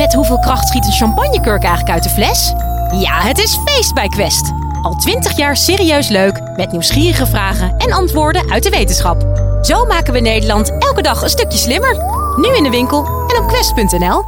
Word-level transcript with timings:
Met 0.00 0.14
hoeveel 0.14 0.38
kracht 0.38 0.68
schiet 0.68 0.86
een 0.86 0.92
champagnekurk 0.92 1.62
eigenlijk 1.62 1.90
uit 1.94 2.02
de 2.02 2.08
fles? 2.08 2.52
Ja, 3.00 3.20
het 3.20 3.38
is 3.38 3.58
feest 3.64 3.94
bij 3.94 4.08
Quest. 4.08 4.52
Al 4.82 4.94
twintig 4.94 5.36
jaar 5.36 5.56
serieus 5.56 6.08
leuk, 6.08 6.40
met 6.56 6.72
nieuwsgierige 6.72 7.26
vragen 7.26 7.76
en 7.76 7.92
antwoorden 7.92 8.50
uit 8.50 8.62
de 8.62 8.70
wetenschap. 8.70 9.22
Zo 9.62 9.84
maken 9.84 10.12
we 10.12 10.20
Nederland 10.20 10.70
elke 10.78 11.02
dag 11.02 11.22
een 11.22 11.28
stukje 11.28 11.58
slimmer. 11.58 11.96
Nu 12.36 12.56
in 12.56 12.62
de 12.62 12.70
winkel 12.70 13.04
en 13.04 13.42
op 13.42 13.48
quest.nl. 13.48 14.22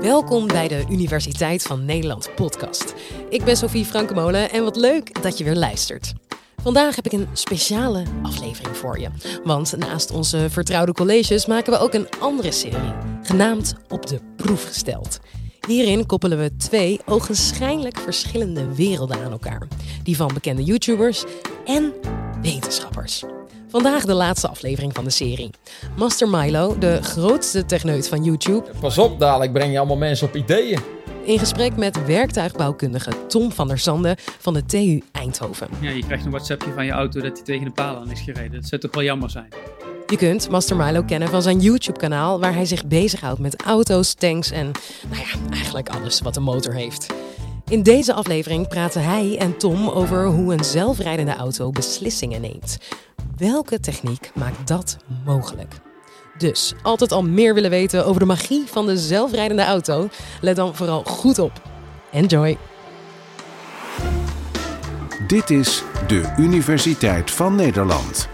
Welkom 0.00 0.46
bij 0.46 0.68
de 0.68 0.84
Universiteit 0.90 1.62
van 1.62 1.84
Nederland 1.84 2.34
podcast. 2.34 2.94
Ik 3.28 3.44
ben 3.44 3.56
Sophie 3.56 3.84
Frankemolen 3.84 4.50
en 4.50 4.64
wat 4.64 4.76
leuk 4.76 5.22
dat 5.22 5.38
je 5.38 5.44
weer 5.44 5.56
luistert. 5.56 6.12
Vandaag 6.66 6.96
heb 6.96 7.06
ik 7.06 7.12
een 7.12 7.28
speciale 7.32 8.02
aflevering 8.22 8.76
voor 8.76 8.98
je. 8.98 9.08
Want 9.44 9.76
naast 9.76 10.10
onze 10.10 10.50
vertrouwde 10.50 10.92
colleges 10.92 11.46
maken 11.46 11.72
we 11.72 11.78
ook 11.78 11.94
een 11.94 12.08
andere 12.20 12.52
serie, 12.52 12.94
genaamd 13.22 13.74
Op 13.88 14.06
de 14.06 14.20
Proef 14.36 14.64
gesteld. 14.64 15.18
Hierin 15.66 16.06
koppelen 16.06 16.38
we 16.38 16.56
twee 16.56 17.00
ogenschijnlijk 17.04 17.98
verschillende 17.98 18.74
werelden 18.74 19.24
aan 19.24 19.32
elkaar. 19.32 19.68
Die 20.02 20.16
van 20.16 20.30
bekende 20.34 20.64
YouTubers 20.64 21.24
en 21.64 21.92
wetenschappers. 22.42 23.22
Vandaag 23.68 24.04
de 24.04 24.14
laatste 24.14 24.48
aflevering 24.48 24.94
van 24.94 25.04
de 25.04 25.10
serie. 25.10 25.50
Master 25.96 26.28
Milo, 26.28 26.78
de 26.78 27.02
grootste 27.02 27.64
techneut 27.64 28.08
van 28.08 28.24
YouTube, 28.24 28.70
Pas 28.80 28.98
op, 28.98 29.18
dadelijk 29.18 29.52
breng 29.52 29.72
je 29.72 29.78
allemaal 29.78 29.96
mensen 29.96 30.26
op 30.26 30.36
ideeën. 30.36 30.80
In 31.26 31.38
gesprek 31.38 31.76
met 31.76 32.06
werktuigbouwkundige 32.06 33.26
Tom 33.26 33.52
van 33.52 33.68
der 33.68 33.78
Zanden 33.78 34.16
van 34.18 34.54
de 34.54 34.64
TU 34.64 35.02
Eindhoven. 35.12 35.68
Ja, 35.80 35.90
je 35.90 36.04
krijgt 36.04 36.24
een 36.24 36.30
WhatsAppje 36.30 36.72
van 36.72 36.84
je 36.84 36.90
auto 36.90 37.20
dat 37.20 37.32
hij 37.36 37.44
tegen 37.44 37.64
de 37.64 37.70
paal 37.70 37.96
aan 37.96 38.10
is 38.10 38.20
gereden. 38.20 38.52
Dat 38.52 38.68
zou 38.68 38.80
toch 38.80 38.94
wel 38.94 39.02
jammer 39.02 39.30
zijn. 39.30 39.48
Je 40.06 40.16
kunt 40.16 40.48
Master 40.50 40.76
Milo 40.76 41.02
kennen 41.02 41.28
van 41.28 41.42
zijn 41.42 41.60
YouTube-kanaal, 41.60 42.40
waar 42.40 42.54
hij 42.54 42.64
zich 42.64 42.86
bezighoudt 42.86 43.40
met 43.40 43.62
auto's, 43.62 44.14
tanks 44.14 44.50
en, 44.50 44.70
nou 45.10 45.22
ja, 45.22 45.50
eigenlijk 45.52 45.88
alles 45.88 46.20
wat 46.20 46.36
een 46.36 46.42
motor 46.42 46.74
heeft. 46.74 47.06
In 47.68 47.82
deze 47.82 48.12
aflevering 48.12 48.68
praten 48.68 49.04
hij 49.04 49.38
en 49.38 49.58
Tom 49.58 49.88
over 49.88 50.26
hoe 50.26 50.52
een 50.52 50.64
zelfrijdende 50.64 51.34
auto 51.34 51.70
beslissingen 51.70 52.40
neemt. 52.40 52.78
Welke 53.36 53.80
techniek 53.80 54.30
maakt 54.34 54.68
dat 54.68 54.96
mogelijk? 55.24 55.85
Dus 56.38 56.74
altijd 56.82 57.12
al 57.12 57.22
meer 57.22 57.54
willen 57.54 57.70
weten 57.70 58.06
over 58.06 58.20
de 58.20 58.26
magie 58.26 58.64
van 58.66 58.86
de 58.86 58.96
zelfrijdende 58.96 59.64
auto? 59.64 60.08
Let 60.40 60.56
dan 60.56 60.74
vooral 60.74 61.04
goed 61.04 61.38
op. 61.38 61.52
Enjoy! 62.12 62.56
Dit 65.26 65.50
is 65.50 65.82
de 66.06 66.34
Universiteit 66.38 67.30
van 67.30 67.54
Nederland. 67.54 68.28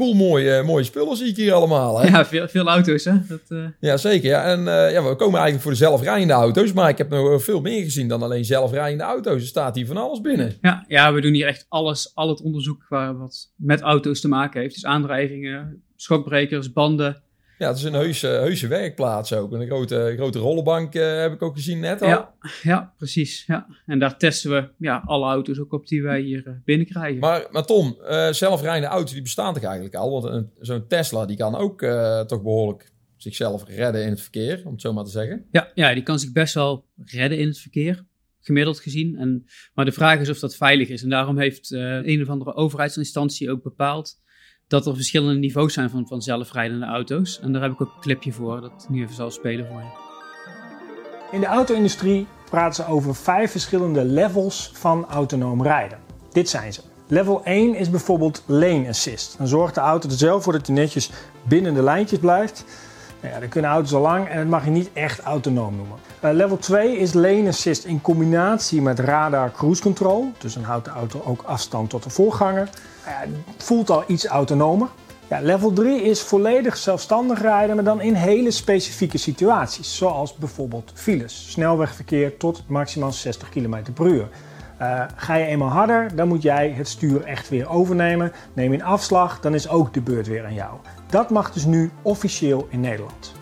Boel 0.00 0.14
mooie, 0.14 0.62
mooie 0.62 0.84
spullen 0.84 1.16
zie 1.16 1.28
ik 1.28 1.36
hier 1.36 1.52
allemaal. 1.52 2.00
Hè? 2.00 2.06
Ja. 2.06 2.18
Ja, 2.18 2.26
veel, 2.26 2.48
veel 2.48 2.68
auto's 2.68 3.04
hè. 3.04 3.12
Dat, 3.28 3.40
eh, 3.80 3.96
zeker. 3.96 4.28
Ja. 4.28 4.44
En 4.44 4.58
eh, 4.58 4.92
ja, 4.92 5.02
we 5.02 5.16
komen 5.16 5.34
eigenlijk 5.34 5.62
voor 5.62 5.70
de 5.70 5.76
zelfrijdende 5.76 6.32
auto's. 6.32 6.72
Maar 6.72 6.88
ik 6.88 6.98
heb 6.98 7.10
nog 7.10 7.44
veel 7.44 7.60
meer 7.60 7.82
gezien 7.82 8.08
dan 8.08 8.22
alleen 8.22 8.44
zelfrijdende 8.44 9.04
auto's. 9.04 9.40
Er 9.40 9.46
staat 9.46 9.74
hier 9.74 9.86
van 9.86 9.96
alles 9.96 10.20
binnen. 10.20 10.56
ja, 10.60 10.84
ja, 10.88 11.12
we 11.12 11.20
doen 11.20 11.32
hier 11.32 11.46
echt 11.46 11.66
alles, 11.68 12.10
al 12.14 12.28
het 12.28 12.42
onderzoek 12.42 12.86
waar, 12.88 13.18
wat 13.18 13.52
met 13.56 13.80
auto's 13.80 14.20
te 14.20 14.28
maken 14.28 14.60
heeft. 14.60 14.74
Dus 14.74 14.84
aandrijvingen, 14.84 15.82
schokbrekers, 15.96 16.72
banden. 16.72 17.22
Ja, 17.60 17.68
het 17.68 17.76
is 17.76 17.82
een 17.82 17.92
heuse, 17.92 18.26
heuse 18.26 18.66
werkplaats 18.68 19.32
ook. 19.32 19.52
En 19.52 19.60
een 19.60 19.66
grote, 19.66 20.12
grote 20.16 20.38
rollenbank 20.38 20.94
eh, 20.94 21.20
heb 21.20 21.32
ik 21.32 21.42
ook 21.42 21.54
gezien 21.54 21.80
net 21.80 22.02
al. 22.02 22.08
Ja, 22.08 22.34
ja, 22.62 22.94
precies. 22.96 23.44
Ja. 23.46 23.66
En 23.86 23.98
daar 23.98 24.18
testen 24.18 24.50
we 24.50 24.68
ja, 24.78 25.02
alle 25.06 25.26
auto's 25.26 25.58
ook 25.58 25.72
op 25.72 25.86
die 25.86 26.02
wij 26.02 26.20
hier 26.20 26.46
eh, 26.46 26.52
binnenkrijgen. 26.64 27.18
Maar, 27.20 27.46
maar 27.50 27.64
Tom, 27.64 27.96
eh, 28.06 28.30
zelfrijdende 28.32 28.88
auto's 28.88 29.12
die 29.12 29.22
bestaan 29.22 29.54
toch 29.54 29.62
eigenlijk 29.62 29.94
al? 29.94 30.10
Want 30.10 30.24
een- 30.34 30.50
zo'n 30.60 30.86
Tesla 30.86 31.26
die 31.26 31.36
kan 31.36 31.54
ook 31.54 31.80
toch 32.26 32.42
behoorlijk 32.42 32.92
zichzelf 33.16 33.64
redden 33.68 34.02
in 34.04 34.10
het 34.10 34.20
verkeer, 34.20 34.62
om 34.64 34.72
het 34.72 34.80
zo 34.80 34.92
maar 34.92 35.04
te 35.04 35.10
zeggen. 35.10 35.46
Ja, 35.50 35.70
ja, 35.74 35.94
die 35.94 36.02
kan 36.02 36.18
zich 36.18 36.32
best 36.32 36.54
wel 36.54 36.86
redden 37.04 37.38
in 37.38 37.46
het 37.48 37.58
verkeer, 37.58 38.04
gemiddeld 38.40 38.80
gezien. 38.80 39.16
En, 39.16 39.44
maar 39.74 39.84
de 39.84 39.92
vraag 39.92 40.20
is 40.20 40.28
of 40.28 40.38
dat 40.38 40.56
veilig 40.56 40.88
is. 40.88 41.02
En 41.02 41.08
daarom 41.08 41.38
heeft 41.38 41.72
eh, 41.72 41.80
een 42.02 42.22
of 42.22 42.28
andere 42.28 42.54
overheidsinstantie 42.54 43.50
ook 43.50 43.62
bepaald 43.62 44.18
dat 44.70 44.86
er 44.86 44.94
verschillende 44.94 45.38
niveaus 45.38 45.72
zijn 45.72 45.90
van, 45.90 46.06
van 46.06 46.22
zelfrijdende 46.22 46.86
auto's. 46.86 47.40
En 47.40 47.52
daar 47.52 47.62
heb 47.62 47.72
ik 47.72 47.80
ook 47.80 47.92
een 47.94 48.00
clipje 48.00 48.32
voor, 48.32 48.60
dat 48.60 48.86
nu 48.88 49.02
even 49.02 49.14
zal 49.14 49.30
spelen 49.30 49.66
voor 49.66 49.80
je. 49.80 49.88
In 51.32 51.40
de 51.40 51.46
auto-industrie 51.46 52.26
praten 52.50 52.84
ze 52.84 52.90
over 52.90 53.14
vijf 53.14 53.50
verschillende 53.50 54.04
levels 54.04 54.70
van 54.74 55.06
autonoom 55.08 55.62
rijden. 55.62 55.98
Dit 56.32 56.48
zijn 56.48 56.72
ze. 56.72 56.80
Level 57.06 57.44
1 57.44 57.74
is 57.74 57.90
bijvoorbeeld 57.90 58.42
lane 58.46 58.88
assist. 58.88 59.38
Dan 59.38 59.46
zorgt 59.46 59.74
de 59.74 59.80
auto 59.80 60.08
er 60.08 60.14
zelf 60.14 60.42
voor 60.42 60.52
dat 60.52 60.66
hij 60.66 60.76
netjes 60.76 61.10
binnen 61.42 61.74
de 61.74 61.82
lijntjes 61.82 62.18
blijft. 62.18 62.64
Nou 63.20 63.34
ja, 63.34 63.40
dan 63.40 63.48
kunnen 63.48 63.70
auto's 63.70 63.94
al 63.94 64.00
lang 64.00 64.28
en 64.28 64.36
dat 64.36 64.46
mag 64.46 64.64
je 64.64 64.70
niet 64.70 64.90
echt 64.92 65.20
autonoom 65.20 65.76
noemen. 65.76 65.98
Eh, 66.20 66.32
level 66.32 66.58
2 66.58 66.96
is 66.96 67.12
lane 67.12 67.48
assist 67.48 67.84
in 67.84 68.00
combinatie 68.00 68.82
met 68.82 68.98
radar 68.98 69.52
cruise 69.52 69.82
control. 69.82 70.32
Dus 70.38 70.54
dan 70.54 70.62
houdt 70.62 70.84
de 70.84 70.90
auto 70.90 71.22
ook 71.24 71.42
afstand 71.42 71.90
tot 71.90 72.02
de 72.02 72.10
voorganger. 72.10 72.68
Nou 73.06 73.34
voelt 73.56 73.90
al 73.90 74.04
iets 74.06 74.26
autonomer. 74.26 74.88
Ja, 75.28 75.40
level 75.40 75.72
3 75.72 76.02
is 76.02 76.20
volledig 76.20 76.76
zelfstandig 76.76 77.40
rijden, 77.40 77.74
maar 77.74 77.84
dan 77.84 78.00
in 78.00 78.14
hele 78.14 78.50
specifieke 78.50 79.18
situaties. 79.18 79.96
Zoals 79.96 80.34
bijvoorbeeld 80.34 80.92
files, 80.94 81.50
snelwegverkeer 81.50 82.36
tot 82.36 82.62
maximaal 82.66 83.12
60 83.12 83.48
km 83.48 83.92
per 83.94 84.06
uur. 84.06 84.28
Eh, 84.80 85.02
ga 85.16 85.34
je 85.34 85.44
eenmaal 85.44 85.68
harder, 85.68 86.16
dan 86.16 86.28
moet 86.28 86.42
jij 86.42 86.70
het 86.76 86.88
stuur 86.88 87.24
echt 87.24 87.48
weer 87.48 87.68
overnemen. 87.68 88.32
Neem 88.52 88.72
een 88.72 88.82
afslag, 88.82 89.40
dan 89.40 89.54
is 89.54 89.68
ook 89.68 89.94
de 89.94 90.00
beurt 90.00 90.26
weer 90.26 90.44
aan 90.44 90.54
jou. 90.54 90.70
Dat 91.06 91.30
mag 91.30 91.52
dus 91.52 91.64
nu 91.64 91.90
officieel 92.02 92.66
in 92.70 92.80
Nederland. 92.80 93.32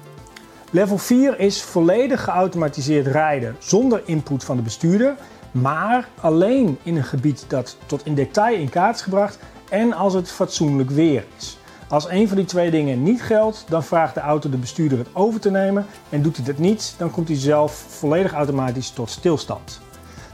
Level 0.70 0.98
4 0.98 1.38
is 1.38 1.62
volledig 1.62 2.24
geautomatiseerd 2.24 3.06
rijden 3.06 3.56
zonder 3.58 4.02
input 4.04 4.44
van 4.44 4.56
de 4.56 4.62
bestuurder, 4.62 5.14
maar 5.50 6.08
alleen 6.20 6.78
in 6.82 6.96
een 6.96 7.04
gebied 7.04 7.44
dat 7.48 7.76
tot 7.86 8.06
in 8.06 8.14
detail 8.14 8.58
in 8.58 8.68
kaart 8.68 8.94
is 8.94 9.02
gebracht 9.02 9.38
en 9.70 9.92
als 9.92 10.14
het 10.14 10.30
fatsoenlijk 10.30 10.90
weer 10.90 11.24
is. 11.36 11.58
Als 11.88 12.08
een 12.08 12.28
van 12.28 12.36
die 12.36 12.46
twee 12.46 12.70
dingen 12.70 13.02
niet 13.02 13.22
geldt, 13.22 13.64
dan 13.68 13.84
vraagt 13.84 14.14
de 14.14 14.20
auto 14.20 14.50
de 14.50 14.56
bestuurder 14.56 14.98
het 14.98 15.08
over 15.12 15.40
te 15.40 15.50
nemen 15.50 15.86
en 16.08 16.22
doet 16.22 16.36
hij 16.36 16.46
dat 16.46 16.58
niet, 16.58 16.94
dan 16.96 17.10
komt 17.10 17.28
hij 17.28 17.36
zelf 17.36 17.84
volledig 17.88 18.32
automatisch 18.32 18.90
tot 18.90 19.10
stilstand. 19.10 19.80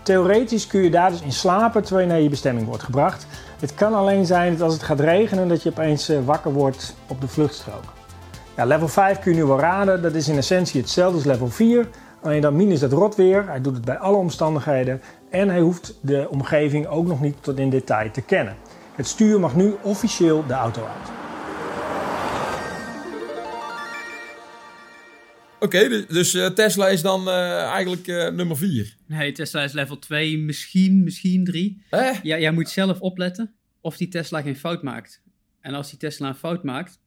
Theoretisch 0.05 0.67
kun 0.67 0.83
je 0.83 0.91
daar 0.91 1.11
dus 1.11 1.23
in 1.23 1.33
slapen 1.33 1.83
terwijl 1.83 2.07
je 2.07 2.13
naar 2.13 2.23
je 2.23 2.29
bestemming 2.29 2.67
wordt 2.67 2.83
gebracht. 2.83 3.27
Het 3.61 3.75
kan 3.75 3.95
alleen 3.95 4.27
zijn 4.27 4.53
dat 4.53 4.61
als 4.61 4.73
het 4.73 4.83
gaat 4.83 5.01
regenen 5.01 5.49
dat 5.49 5.63
je 5.63 5.71
opeens 5.71 6.09
eh, 6.09 6.19
wakker 6.25 6.53
wordt 6.53 6.97
op 7.09 7.21
de 7.21 7.29
vluchtstrook. 7.29 7.85
Ja, 8.57 8.65
level 8.65 8.89
5 8.89 9.19
kun 9.19 9.33
je 9.33 9.39
nu 9.39 9.45
wel 9.45 9.61
raden, 9.61 10.03
dat 10.03 10.15
is 10.15 10.29
in 10.29 10.37
essentie 10.37 10.81
hetzelfde 10.81 11.17
als 11.17 11.25
level 11.25 11.49
4. 11.49 11.89
Alleen 12.23 12.41
dan 12.41 12.57
min 12.57 12.71
is 12.71 12.81
dat 12.81 12.93
rotweer, 12.93 13.49
hij 13.49 13.61
doet 13.61 13.75
het 13.75 13.85
bij 13.85 13.99
alle 13.99 14.17
omstandigheden 14.17 15.01
en 15.31 15.49
hij 15.49 15.61
hoeft 15.61 15.95
de 16.01 16.27
omgeving 16.31 16.87
ook 16.87 17.07
nog 17.07 17.21
niet 17.21 17.37
tot 17.41 17.59
in 17.59 17.71
detail 17.71 18.11
te 18.11 18.21
kennen. 18.21 18.57
Het 18.95 19.07
stuur 19.07 19.41
mag 19.41 19.55
nu 19.55 19.75
officieel 19.83 20.45
de 20.47 20.55
auto 20.55 20.81
uit. 20.81 21.24
Oké, 25.65 25.89
dus, 25.89 26.07
dus, 26.07 26.35
eh, 26.35 26.47
Tesla 26.47 26.89
is 26.89 27.03
dan 27.03 27.29
eh, 27.29 27.63
eigenlijk 27.63 28.07
eh, 28.09 28.29
nummer 28.31 28.57
4. 28.57 28.97
Nee, 29.07 29.33
Tesla 29.33 29.63
is 29.63 29.73
level 29.73 29.99
2, 29.99 30.39
misschien, 30.39 31.03
misschien 31.03 31.45
3. 31.45 31.83
Hè? 31.91 32.11
Ja, 32.23 32.39
jij 32.39 32.51
moet 32.53 32.69
zelf 32.69 33.01
opletten 33.01 33.55
of 33.81 33.97
die 33.97 34.09
Tesla 34.09 34.43
geen 34.43 34.57
fout 34.57 34.83
maakt. 34.83 35.23
En 35.61 35.75
als 35.75 35.91
die 35.91 35.99
Tesla 35.99 36.29
een 36.29 36.35
fout 36.35 36.65
maakt, 36.65 37.01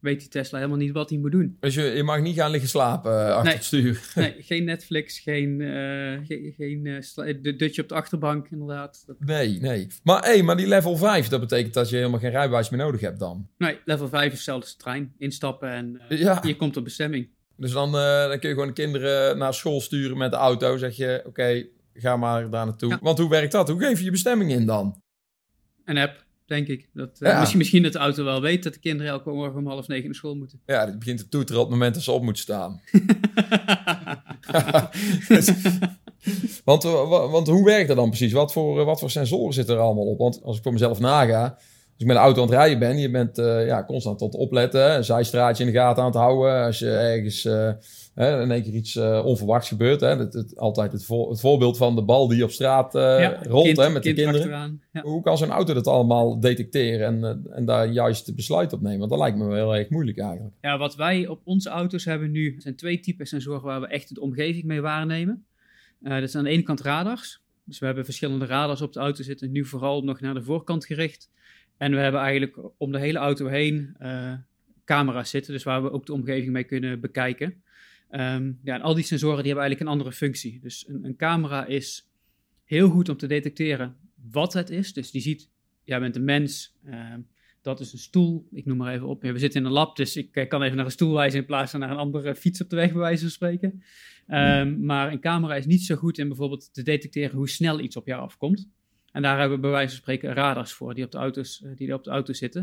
weet 0.00 0.20
die 0.20 0.28
Tesla 0.28 0.58
helemaal 0.58 0.78
niet 0.80 0.92
wat 0.92 1.10
hij 1.10 1.18
moet 1.18 1.30
doen. 1.32 1.56
Dus 1.60 1.74
je, 1.74 1.82
je 1.82 2.02
mag 2.02 2.20
niet 2.20 2.36
gaan 2.36 2.50
liggen 2.50 2.68
slapen 2.68 3.12
eh, 3.26 3.26
achter 3.34 3.44
Nee. 3.44 3.54
het 3.54 3.64
stuur. 3.64 4.00
Nee, 4.14 4.34
geen 4.48 4.64
Netflix, 4.64 5.18
geen, 5.18 5.60
eh, 5.60 6.18
geen, 6.56 6.86
eh, 6.86 7.56
dutje 7.58 7.82
op 7.82 7.88
de 7.88 7.94
achterbank, 7.94 8.48
inderdaad. 8.50 9.04
Nee, 9.18 9.60
nee. 9.60 9.86
Maar, 10.02 10.22
hey, 10.24 10.42
maar 10.42 10.56
die 10.56 10.66
level 10.68 10.96
5, 10.96 11.28
dat 11.28 11.40
betekent 11.40 11.74
dat 11.74 11.88
je 11.90 11.96
helemaal 11.96 12.18
geen 12.20 12.30
rijbewijs 12.30 12.70
meer 12.70 12.80
nodig 12.80 13.00
hebt 13.00 13.18
dan. 13.18 13.48
nee, 13.58 13.78
level 13.84 14.08
5 14.08 14.24
is 14.26 14.32
hetzelfde 14.32 14.64
als 14.64 14.76
de 14.76 14.82
trein. 14.82 15.12
Instappen 15.18 15.70
en 15.70 16.00
eh, 16.08 16.18
Ja. 16.18 16.42
je 16.46 16.56
komt 16.56 16.76
op 16.76 16.84
bestemming. 16.84 17.28
Dus 17.60 17.72
dan, 17.72 17.86
eh, 17.96 18.28
dan 18.28 18.38
kun 18.38 18.48
je 18.48 18.54
gewoon 18.54 18.68
de 18.68 18.72
kinderen 18.82 19.38
naar 19.38 19.54
school 19.54 19.80
sturen 19.80 20.16
met 20.16 20.30
de 20.30 20.36
auto. 20.36 20.76
Zeg 20.76 20.96
je, 20.96 21.22
oké, 21.26 21.66
ga 21.94 22.16
maar 22.16 22.50
daar 22.50 22.66
naartoe. 22.66 22.90
Ja. 22.90 22.98
Want 23.02 23.18
hoe 23.18 23.28
werkt 23.28 23.52
dat? 23.52 23.68
Hoe 23.68 23.80
geef 23.80 23.98
je 23.98 24.04
je 24.04 24.10
bestemming 24.10 24.50
in 24.50 24.66
dan? 24.66 25.02
Een 25.84 25.98
app, 25.98 26.24
denk 26.46 26.66
ik. 26.68 26.88
Dat, 26.92 27.10
eh, 27.20 27.30
Ja. 27.30 27.38
misschien, 27.38 27.58
misschien 27.58 27.82
dat 27.82 27.92
de 27.92 27.98
auto 27.98 28.24
wel 28.24 28.40
weet 28.40 28.62
dat 28.62 28.72
de 28.74 28.80
kinderen 28.80 29.12
elke 29.12 29.30
morgen 29.30 29.58
om 29.58 29.66
half 29.66 29.88
negen 29.88 30.04
naar 30.04 30.14
school 30.14 30.34
moeten. 30.34 30.60
Ja, 30.66 30.86
dit 30.86 30.98
begint 30.98 31.18
te 31.18 31.28
toeteren 31.28 31.60
op 31.62 31.66
het 31.68 31.76
moment 31.76 31.94
dat 31.94 32.04
ze 32.04 32.12
op 32.12 32.22
moet 32.22 32.38
staan. 32.38 32.80
Dus- 35.28 35.52
want, 36.64 36.82
wa- 36.82 37.28
want 37.28 37.46
hoe 37.48 37.64
werkt 37.64 37.88
dat 37.88 37.96
dan 37.96 38.08
precies? 38.08 38.32
Wat 38.32 38.52
voor, 38.52 38.78
eh, 38.80 38.84
wat 38.84 38.98
voor 39.00 39.10
sensoren 39.10 39.54
zitten 39.54 39.74
er 39.74 39.80
allemaal 39.80 40.04
op? 40.06 40.18
Want 40.18 40.42
als 40.42 40.56
ik 40.56 40.62
voor 40.62 40.72
mezelf 40.72 40.98
naga, 41.00 41.58
ik 42.00 42.06
met 42.06 42.16
een 42.16 42.22
auto 42.22 42.42
aan 42.42 42.48
het 42.48 42.56
rijden 42.56 42.78
ben, 42.78 42.98
je 42.98 43.10
bent 43.10 43.38
eh, 43.38 43.66
ja, 43.66 43.84
constant 43.84 44.18
tot 44.18 44.34
opletten, 44.34 44.96
een 44.96 45.04
zijstraatje 45.04 45.64
in 45.64 45.72
de 45.72 45.78
gaten 45.78 46.02
aan 46.02 46.08
het 46.08 46.18
houden. 46.18 46.64
Als 46.64 46.78
je 46.78 46.90
ergens 46.90 47.44
eh, 47.44 47.72
hè, 48.14 48.42
in 48.42 48.50
één 48.50 48.62
keer 48.62 48.72
iets 48.72 48.94
uh, 48.94 49.22
onverwachts 49.24 49.68
gebeurt. 49.68 50.00
Hè. 50.00 50.16
Het, 50.16 50.32
het, 50.32 50.58
altijd 50.58 50.92
het, 50.92 51.04
voor, 51.04 51.30
het, 51.30 51.40
voorbeeld 51.40 51.76
van 51.76 51.94
de 51.94 52.02
bal 52.02 52.28
die 52.28 52.44
op 52.44 52.50
straat 52.50 52.94
uh, 52.94 53.20
ja, 53.20 53.42
rolt 53.42 53.64
kind, 53.64 53.76
hè, 53.76 53.90
met 53.90 54.02
de 54.02 54.12
kinderen. 54.12 54.82
Ja. 54.92 55.02
Hoe 55.02 55.22
kan 55.22 55.38
zo'n 55.38 55.50
auto 55.50 55.74
dat 55.74 55.86
allemaal 55.86 56.40
detecteren 56.40 57.06
en, 57.06 57.42
uh, 57.46 57.56
en 57.56 57.64
daar 57.64 57.86
juist 57.86 58.26
de 58.26 58.34
besluit 58.34 58.72
op 58.72 58.80
nemen? 58.80 58.98
Want 58.98 59.10
dat 59.10 59.20
lijkt 59.20 59.36
me 59.36 59.44
wel 59.44 59.54
heel 59.54 59.76
erg 59.76 59.90
moeilijk 59.90 60.18
eigenlijk. 60.18 60.54
Ja, 60.60 60.78
wat 60.78 60.96
wij 60.96 61.26
op 61.26 61.40
onze 61.44 61.68
auto's 61.68 62.04
hebben 62.04 62.30
nu 62.30 62.54
zijn 62.58 62.76
twee 62.76 63.00
typen 63.00 63.26
sensoren 63.26 63.62
waar 63.62 63.80
we 63.80 63.86
echt 63.86 64.14
de 64.14 64.20
omgeving 64.20 64.64
mee 64.64 64.80
waarnemen. 64.80 65.46
dat 65.98 66.22
is 66.22 66.36
aan 66.36 66.44
de 66.44 66.50
ene 66.50 66.62
kant 66.62 66.80
radars. 66.80 67.40
Dus 67.64 67.78
we 67.78 67.86
hebben 67.86 68.04
verschillende 68.04 68.46
radars 68.46 68.82
op 68.82 68.92
de 68.92 69.00
auto 69.00 69.22
zitten, 69.22 69.50
nu 69.50 69.64
vooral 69.64 70.02
nog 70.02 70.20
naar 70.20 70.34
de 70.34 70.42
voorkant 70.42 70.86
gericht. 70.86 71.30
En 71.80 71.90
we 71.90 71.98
hebben 71.98 72.20
eigenlijk 72.20 72.58
om 72.76 72.92
de 72.92 72.98
hele 72.98 73.18
auto 73.18 73.46
heen 73.46 73.96
camera's 74.84 75.30
zitten, 75.30 75.52
dus 75.52 75.62
waar 75.62 75.82
we 75.82 75.92
ook 75.92 76.06
de 76.06 76.12
omgeving 76.12 76.52
mee 76.52 76.64
kunnen 76.64 77.00
bekijken. 77.00 77.62
Um, 78.10 78.58
ja, 78.62 78.74
en 78.74 78.80
al 78.80 78.94
die 78.94 79.04
sensoren 79.04 79.36
die 79.36 79.46
hebben 79.46 79.64
eigenlijk 79.64 79.80
een 79.80 79.98
andere 79.98 80.16
functie. 80.16 80.60
Dus 80.62 80.88
een, 80.88 81.04
een, 81.04 81.16
camera 81.16 81.66
is 81.66 82.10
heel 82.64 82.88
goed 82.88 83.08
om 83.08 83.16
te 83.16 83.26
detecteren 83.26 83.96
wat 84.30 84.52
het 84.52 84.70
is. 84.70 84.92
Dus 84.92 85.10
die 85.10 85.20
ziet, 85.20 85.50
jij 85.84 86.00
bent 86.00 86.16
een 86.16 86.24
mens, 86.24 86.76
uh, 86.84 87.14
dat 87.62 87.80
is 87.80 87.92
een 87.92 87.98
stoel, 87.98 88.48
ik 88.50 88.66
noem 88.66 88.76
maar 88.76 88.94
even 88.94 89.06
op. 89.06 89.22
Ja, 89.22 89.32
we 89.32 89.38
zitten 89.38 89.60
in 89.60 89.66
een 89.66 89.72
lab, 89.72 89.96
dus 89.96 90.16
ik 90.16 90.46
kan 90.48 90.62
even 90.62 90.76
naar 90.76 90.84
een 90.84 90.90
stoel 90.90 91.14
wijzen 91.14 91.40
in 91.40 91.46
plaats 91.46 91.70
van 91.70 91.80
naar 91.80 91.90
een 91.90 91.96
andere 91.96 92.34
fiets 92.34 92.60
op 92.60 92.70
de 92.70 92.76
weg, 92.76 92.92
bij 92.92 93.00
wijze 93.00 93.22
van 93.22 93.30
spreken. 93.30 93.82
Um, 94.28 94.84
maar 94.84 95.12
een 95.12 95.20
camera 95.20 95.54
is 95.54 95.66
niet 95.66 95.82
zo 95.82 95.96
goed 95.96 96.18
in 96.18 96.28
bijvoorbeeld 96.28 96.74
te 96.74 96.82
detecteren 96.82 97.36
hoe 97.36 97.48
snel 97.48 97.80
iets 97.80 97.96
op 97.96 98.06
jou 98.06 98.22
afkomt. 98.22 98.68
En 99.12 99.22
daar 99.22 99.38
hebben 99.38 99.56
we 99.56 99.62
bij 99.62 99.70
wijze 99.70 99.88
van 99.88 99.98
spreken 99.98 100.32
radars 100.32 100.72
voor, 100.72 100.94
die 100.94 101.04
op 101.04 101.10
de 101.10 101.18
auto's, 101.18 101.62
eh, 101.62 101.70
die 101.76 101.94
op 101.94 102.04
de 102.04 102.10
auto 102.10 102.32
zitten. 102.32 102.60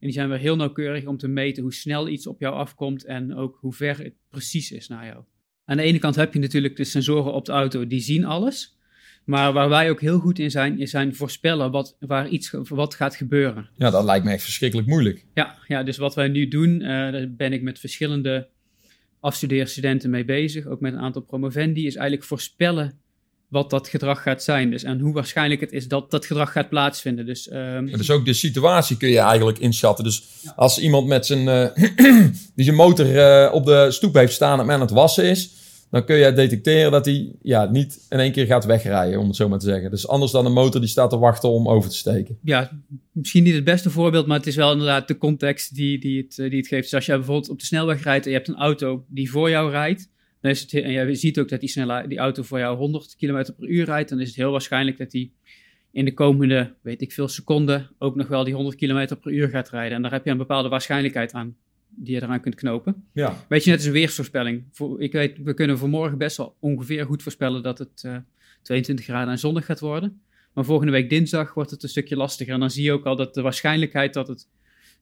En 0.00 0.06
die 0.06 0.12
zijn 0.12 0.28
weer 0.28 0.38
heel 0.38 0.56
nauwkeurig 0.56 1.06
om 1.06 1.16
te 1.16 1.28
meten 1.28 1.62
hoe 1.62 1.74
snel 1.74 2.08
iets 2.08 2.26
op 2.26 2.40
jou 2.40 2.54
afkomt 2.54 3.04
en 3.04 3.34
ook 3.34 3.58
hoe 3.60 3.72
ver 3.72 3.98
het 3.98 4.14
precies 4.30 4.72
is 4.72 4.88
naar 4.88 5.06
jou. 5.06 5.24
Aan 5.64 5.76
de 5.76 5.82
ene 5.82 5.98
kant 5.98 6.14
heb 6.14 6.32
je 6.32 6.38
natuurlijk 6.38 6.76
de 6.76 6.84
sensoren 6.84 7.32
op 7.32 7.44
de 7.44 7.52
auto, 7.52 7.86
die 7.86 8.00
zien 8.00 8.24
alles. 8.24 8.78
Maar 9.24 9.52
waar 9.52 9.68
wij 9.68 9.90
ook 9.90 10.00
heel 10.00 10.18
goed 10.18 10.38
in 10.38 10.50
zijn, 10.50 10.78
is 10.78 10.90
zijn 10.90 11.14
voorspellen 11.14 11.70
wat, 11.70 11.96
waar 12.00 12.28
iets, 12.28 12.50
wat 12.68 12.94
gaat 12.94 13.16
gebeuren. 13.16 13.70
Ja, 13.76 13.90
dat 13.90 14.04
lijkt 14.04 14.24
me 14.24 14.32
echt 14.32 14.42
verschrikkelijk 14.42 14.88
moeilijk. 14.88 15.24
Ja, 15.34 15.58
ja 15.66 15.82
dus 15.82 15.96
wat 15.96 16.14
wij 16.14 16.28
nu 16.28 16.48
doen, 16.48 16.80
uh, 16.80 16.88
daar 16.88 17.30
ben 17.30 17.52
ik 17.52 17.62
met 17.62 17.78
verschillende 17.78 18.48
afstudeerstudenten 19.20 20.10
mee 20.10 20.24
bezig, 20.24 20.66
ook 20.66 20.80
met 20.80 20.92
een 20.92 20.98
aantal 20.98 21.22
promovendi, 21.22 21.86
is 21.86 21.94
eigenlijk 21.94 22.26
voorspellen 22.26 22.99
wat 23.50 23.70
dat 23.70 23.88
gedrag 23.88 24.22
gaat 24.22 24.42
zijn. 24.42 24.70
Dus, 24.70 24.82
en 24.82 25.00
hoe 25.00 25.12
waarschijnlijk 25.12 25.60
het 25.60 25.72
is 25.72 25.88
dat 25.88 26.10
dat 26.10 26.26
gedrag 26.26 26.52
gaat 26.52 26.68
plaatsvinden. 26.68 27.26
Dus, 27.26 27.52
um... 27.52 27.86
dus 27.86 28.10
ook 28.10 28.24
de 28.24 28.32
situatie 28.32 28.96
kun 28.96 29.08
je 29.08 29.18
eigenlijk 29.18 29.58
inschatten. 29.58 30.04
Dus 30.04 30.22
als 30.56 30.78
iemand 30.78 31.06
met 31.06 31.26
zijn, 31.26 31.40
uh, 31.40 31.84
die 32.56 32.64
zijn 32.64 32.76
motor 32.76 33.06
uh, 33.06 33.54
op 33.54 33.64
de 33.64 33.86
stoep 33.90 34.14
heeft 34.14 34.32
staan 34.32 34.60
en 34.60 34.66
men 34.66 34.74
aan 34.74 34.80
het 34.80 34.90
wassen 34.90 35.24
is, 35.24 35.50
dan 35.90 36.04
kun 36.04 36.16
je 36.16 36.32
detecteren 36.32 36.90
dat 36.90 37.04
hij 37.04 37.32
ja, 37.42 37.64
niet 37.64 38.06
in 38.08 38.18
één 38.18 38.32
keer 38.32 38.46
gaat 38.46 38.64
wegrijden, 38.64 39.20
om 39.20 39.26
het 39.26 39.36
zo 39.36 39.48
maar 39.48 39.58
te 39.58 39.66
zeggen. 39.66 39.90
Dus 39.90 40.08
anders 40.08 40.32
dan 40.32 40.46
een 40.46 40.52
motor 40.52 40.80
die 40.80 40.90
staat 40.90 41.10
te 41.10 41.18
wachten 41.18 41.48
om 41.48 41.68
over 41.68 41.90
te 41.90 41.96
steken. 41.96 42.38
Ja, 42.42 42.70
misschien 43.12 43.42
niet 43.42 43.54
het 43.54 43.64
beste 43.64 43.90
voorbeeld, 43.90 44.26
maar 44.26 44.36
het 44.36 44.46
is 44.46 44.56
wel 44.56 44.72
inderdaad 44.72 45.08
de 45.08 45.18
context 45.18 45.74
die, 45.74 45.98
die, 45.98 46.16
het, 46.16 46.36
die 46.36 46.58
het 46.58 46.68
geeft. 46.68 46.82
Dus 46.82 46.94
als 46.94 47.06
je 47.06 47.12
bijvoorbeeld 47.12 47.50
op 47.50 47.58
de 47.58 47.64
snelweg 47.64 48.02
rijdt 48.02 48.24
en 48.24 48.30
je 48.30 48.36
hebt 48.36 48.48
een 48.48 48.56
auto 48.56 49.04
die 49.08 49.30
voor 49.30 49.50
jou 49.50 49.70
rijdt, 49.70 50.08
dan 50.40 50.50
is 50.50 50.60
het, 50.60 50.72
en 50.74 50.90
je 50.92 51.14
ziet 51.14 51.38
ook 51.38 51.48
dat 51.48 51.60
die, 51.60 51.68
snelle, 51.68 52.08
die 52.08 52.18
auto 52.18 52.42
voor 52.42 52.58
jou 52.58 52.76
100 52.76 53.16
km 53.16 53.44
per 53.56 53.68
uur 53.68 53.84
rijdt, 53.84 54.08
dan 54.08 54.20
is 54.20 54.26
het 54.26 54.36
heel 54.36 54.50
waarschijnlijk 54.50 54.98
dat 54.98 55.10
die 55.10 55.32
in 55.92 56.04
de 56.04 56.14
komende, 56.14 56.74
weet 56.82 57.00
ik 57.00 57.12
veel, 57.12 57.28
seconden 57.28 57.90
ook 57.98 58.16
nog 58.16 58.28
wel 58.28 58.44
die 58.44 58.54
100 58.54 58.76
km 58.76 59.16
per 59.20 59.32
uur 59.32 59.48
gaat 59.48 59.70
rijden. 59.70 59.96
En 59.96 60.02
daar 60.02 60.12
heb 60.12 60.24
je 60.24 60.30
een 60.30 60.36
bepaalde 60.36 60.68
waarschijnlijkheid 60.68 61.32
aan 61.32 61.56
die 61.88 62.14
je 62.14 62.22
eraan 62.22 62.40
kunt 62.40 62.54
knopen. 62.54 63.04
Ja. 63.12 63.44
Weet 63.48 63.64
je, 63.64 63.70
net 63.70 63.78
als 63.78 63.86
een 63.86 63.92
weersvoorspelling. 63.92 64.64
Voor, 64.72 65.02
ik 65.02 65.12
weet, 65.12 65.38
we 65.42 65.54
kunnen 65.54 65.78
voor 65.78 65.88
morgen 65.88 66.18
best 66.18 66.36
wel 66.36 66.56
ongeveer 66.60 67.06
goed 67.06 67.22
voorspellen 67.22 67.62
dat 67.62 67.78
het 67.78 68.02
uh, 68.06 68.14
eh, 68.14 68.20
22 68.62 69.04
graden 69.04 69.32
en 69.32 69.38
zonnig 69.38 69.64
gaat 69.64 69.80
worden. 69.80 70.20
Maar 70.52 70.64
volgende 70.64 70.92
week 70.92 71.10
dinsdag 71.10 71.54
wordt 71.54 71.70
het 71.70 71.82
een 71.82 71.88
stukje 71.88 72.16
lastiger. 72.16 72.54
En 72.54 72.60
dan 72.60 72.70
zie 72.70 72.84
je 72.84 72.92
ook 72.92 73.06
al 73.06 73.16
dat 73.16 73.34
de 73.34 73.42
waarschijnlijkheid 73.42 74.14
dat 74.14 74.28
het 74.28 74.48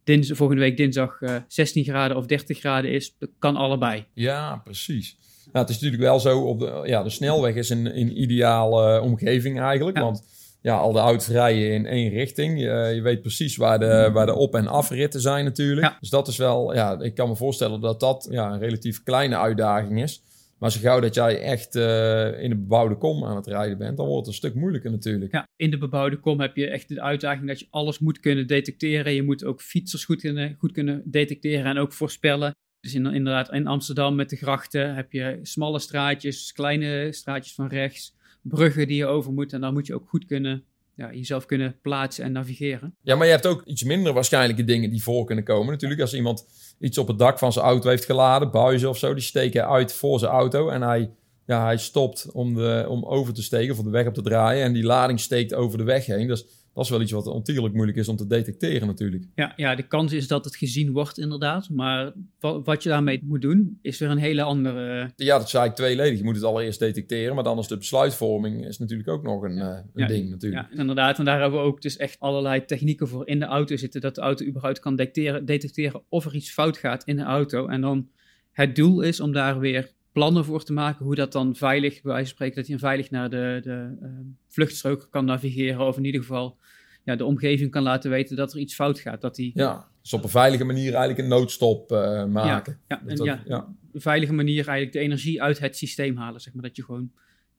dins, 0.05 0.31
volgende 0.33 0.63
week 0.63 0.77
dinsdag 0.77 1.21
uh, 1.21 1.35
eh, 1.35 1.43
16 1.49 1.85
graden 1.85 2.17
of 2.17 2.27
30 2.27 2.59
graden 2.59 2.91
is, 2.91 3.15
dat 3.19 3.31
kan 3.39 3.57
allebei. 3.57 4.05
Ja, 4.15 4.61
precies. 4.65 5.17
Nou, 5.53 5.67
het 5.67 5.69
is 5.69 5.75
natuurlijk 5.75 6.03
wel 6.03 6.21
zo, 6.21 6.41
op 6.41 6.59
de, 6.59 6.83
ja, 6.85 7.03
de 7.03 7.11
snelweg 7.11 7.55
is 7.55 7.71
een, 7.71 7.99
een 7.99 8.23
ideale 8.23 9.01
omgeving 9.01 9.61
eigenlijk. 9.61 9.99
Want 9.99 10.23
ja, 10.63 10.77
al 10.77 10.93
de 10.93 10.99
auto's 10.99 11.29
rijden 11.29 11.73
in 11.73 11.87
één 11.87 12.11
richting. 12.11 12.61
Je, 12.61 12.93
je, 12.95 13.01
weet 13.01 13.21
precies 13.21 13.57
waar 13.57 13.79
de, 13.79 14.11
waar 14.13 14.27
de 14.27 14.35
op- 14.35 14.55
en 14.55 14.67
afritten 14.67 15.21
zijn 15.21 15.45
natuurlijk. 15.45 15.97
Dus 16.01 16.11
dat 16.11 16.29
is 16.29 16.37
wel, 16.37 16.75
ja, 16.75 17.01
ik 17.01 17.15
kan 17.15 17.29
me 17.29 17.37
voorstellen 17.37 17.81
dat 17.81 18.01
dat 18.01 18.29
ja, 18.31 18.53
een 18.53 18.59
relatief 18.59 19.03
kleine 19.03 19.37
uitdaging 19.37 20.03
is. 20.03 20.23
Maar 20.59 20.73
zo 20.73 20.81
gauw 20.81 21.01
dat 21.01 21.15
jij 21.15 21.41
echt 21.41 21.77
uh, 21.77 22.43
in 22.43 22.51
de 22.51 22.57
bebouwde 22.57 22.97
kom 22.97 23.25
aan 23.25 23.37
het 23.37 23.47
rijden 23.47 23.79
bent, 23.79 23.97
dan 23.97 24.07
wordt 24.07 24.27
het 24.27 24.35
een 24.35 24.41
stuk 24.41 24.55
moeilijker 24.55 24.91
natuurlijk. 24.91 25.33
Ja, 25.33 25.49
in 25.57 25.71
de 25.71 25.79
bebouwde 25.79 26.17
kom 26.17 26.41
heb 26.41 26.57
je 26.57 26.69
echt 26.69 26.89
de 26.89 27.03
uitdaging 27.03 27.47
dat 27.47 27.61
je 27.61 27.67
alles 27.71 27.99
moet 27.99 28.21
kunnen 28.21 28.47
detecteren. 28.47 29.15
Je 29.15 29.23
moet 29.23 29.45
ook 29.45 29.63
fietsers 29.63 30.05
goed 30.05 30.21
kunnen, 30.21 30.57
goed 30.59 30.73
kunnen 30.73 31.03
detecteren 31.05 31.65
en 31.65 31.79
ook 31.79 31.93
voorspellen. 31.93 32.53
Dus 32.81 32.95
inderdaad, 32.95 33.53
in 33.53 33.67
Amsterdam 33.67 34.15
met 34.15 34.31
de 34.31 34.37
grachten 34.37 34.95
heb 34.95 35.13
je 35.13 35.39
smalle 35.43 35.79
straatjes, 35.79 36.53
kleine 36.53 37.13
straatjes 37.13 37.55
van 37.55 37.67
rechts, 37.67 38.17
bruggen 38.43 38.87
die 38.87 38.97
je 38.97 39.07
over 39.07 39.33
moet. 39.33 39.53
En 39.53 39.61
dan 39.61 39.73
moet 39.73 39.87
je 39.87 39.95
ook 39.95 40.09
goed 40.09 40.25
kunnen, 40.25 40.65
ja, 40.99 41.13
jezelf 41.13 41.47
kunnen 41.47 41.77
plaatsen 41.83 42.25
en 42.25 42.33
navigeren. 42.33 42.95
Ja, 43.03 43.17
maar 43.17 43.27
je 43.27 43.33
hebt 43.33 43.47
ook 43.47 43.63
iets 43.65 43.83
minder 43.83 44.13
waarschijnlijke 44.13 44.65
dingen 44.65 44.91
die 44.91 45.03
voor 45.03 45.25
kunnen 45.25 45.45
komen. 45.45 45.73
Natuurlijk, 45.73 46.01
als 46.01 46.15
iemand 46.15 46.47
iets 46.81 46.99
op 46.99 47.09
het 47.09 47.19
dak 47.19 47.39
van 47.39 47.53
zijn 47.53 47.65
auto 47.65 47.89
heeft 47.89 48.05
geladen, 48.05 48.51
buizen 48.51 48.89
of 48.89 48.99
zo, 48.99 49.15
die 49.15 49.23
steken 49.23 49.69
uit 49.69 49.93
voor 49.93 50.19
zijn 50.19 50.33
auto. 50.33 50.69
En 50.69 50.83
hij, 50.83 51.11
ja, 51.47 51.65
hij 51.65 51.77
stopt 51.77 52.31
om, 52.33 52.55
de, 52.55 52.87
om 52.89 53.05
over 53.05 53.35
te 53.35 53.43
steken 53.43 53.75
of 53.79 53.83
de 53.83 53.91
weg 53.91 54.07
op 54.07 54.15
te 54.15 54.23
draaien. 54.23 54.65
En 54.65 54.73
die 54.73 54.85
lading 54.85 55.21
steekt 55.21 55.55
over 55.55 55.79
de 55.79 55.85
weg 55.85 56.07
heen. 56.07 56.27
Dus 56.27 56.47
dat 56.75 56.85
is 56.85 56.91
wel 56.91 57.01
iets 57.01 57.13
wat 57.13 57.27
ontiegelijk 57.27 57.75
moeilijk 57.75 57.99
is 57.99 58.09
om 58.09 58.17
te 58.17 58.27
detecteren 58.27 58.87
natuurlijk. 58.87 59.25
Ja, 59.35 59.53
ja, 59.57 59.75
de 59.75 59.87
kans 59.87 60.13
is 60.13 60.29
dat 60.29 60.45
het 60.45 60.57
gezien 60.57 60.93
wordt 60.93 61.19
inderdaad. 61.19 61.69
Maar 61.71 62.13
wat 62.41 62.83
je 62.83 62.89
daarmee 62.89 63.21
moet 63.25 63.43
doen, 63.43 63.79
is 63.83 63.99
weer 63.99 64.11
een 64.11 64.19
hele 64.19 64.43
andere... 64.43 65.13
Ja, 65.17 65.39
dat 65.39 65.51
zei 65.51 65.69
ik 65.69 65.75
tweeledig. 65.75 66.19
Je 66.19 66.25
moet 66.25 66.35
het 66.35 66.45
allereerst 66.45 66.79
detecteren. 66.79 67.35
Maar 67.35 67.45
dan 67.45 67.59
is 67.59 67.67
de 67.67 67.77
besluitvorming 67.77 68.67
is 68.67 68.79
natuurlijk 68.79 69.09
ook 69.09 69.23
nog 69.23 69.43
een, 69.43 69.55
ja. 69.55 69.85
uh, 69.95 70.03
een 70.03 70.09
ding 70.09 70.31
natuurlijk. 70.31 70.69
Ja, 70.71 70.79
inderdaad. 70.79 71.19
En 71.19 71.25
daar 71.25 71.41
hebben 71.41 71.61
we 71.61 71.67
ook 71.67 71.83
dus 71.83 71.97
echt 71.97 72.21
allerlei 72.21 72.65
technieken 72.65 73.09
voor 73.09 73.29
in 73.29 73.39
de 73.39 73.47
auto 73.47 73.77
zitten. 73.77 74.01
Dat 74.01 74.15
de 74.15 74.21
auto 74.21 74.45
überhaupt 74.45 74.79
kan 74.79 74.97
detecteren, 74.97 75.45
detecteren 75.45 76.03
of 76.09 76.25
er 76.25 76.35
iets 76.35 76.51
fout 76.51 76.77
gaat 76.77 77.05
in 77.05 77.17
de 77.17 77.23
auto. 77.23 77.67
En 77.67 77.81
dan 77.81 78.09
het 78.53 78.77
doel 78.77 79.01
is 79.01 79.21
om 79.21 79.33
daar 79.33 79.59
weer 79.59 79.93
plannen 80.13 80.45
voor 80.45 80.65
te 80.65 80.73
maken 80.73 81.05
hoe 81.05 81.15
dat 81.15 81.33
dan 81.33 81.57
veilig, 81.57 82.03
bij 82.03 82.13
wijze 82.13 82.27
van 82.27 82.35
spreken, 82.35 82.57
dat 82.57 82.67
hij 82.67 82.79
veilig 82.79 83.11
naar 83.11 83.31
de, 83.31 83.61
de 83.63 83.97
uh, 84.03 84.09
vluchtstrook 84.49 85.09
kan 85.11 85.25
navigeren. 85.25 85.87
Of 85.87 85.97
in 85.97 86.05
ieder 86.05 86.21
geval 86.21 86.59
ja, 87.05 87.17
de 87.17 87.25
omgeving 87.25 87.71
kan 87.71 87.83
laten 87.83 88.11
weten 88.11 88.37
dat 88.37 88.53
er 88.53 88.59
iets 88.59 88.75
fout 88.75 88.99
gaat. 88.99 89.21
Dat 89.21 89.35
die, 89.35 89.51
ja, 89.55 89.89
dus 90.03 90.13
op 90.13 90.23
een 90.23 90.29
veilige 90.29 90.65
manier 90.65 90.91
eigenlijk 90.95 91.19
een 91.19 91.29
noodstop 91.29 91.93
uh, 91.93 92.25
maken. 92.25 92.81
Ja, 92.89 93.03
ja, 93.07 93.11
en 93.11 93.25
ja, 93.25 93.43
ja, 93.47 93.75
een 93.93 94.01
veilige 94.01 94.33
manier 94.33 94.55
eigenlijk 94.55 94.93
de 94.93 94.99
energie 94.99 95.43
uit 95.43 95.59
het 95.59 95.77
systeem 95.77 96.17
halen. 96.17 96.41
Zeg 96.41 96.55
maar. 96.55 96.63
Dat 96.63 96.77
je 96.77 96.85
gewoon 96.85 97.13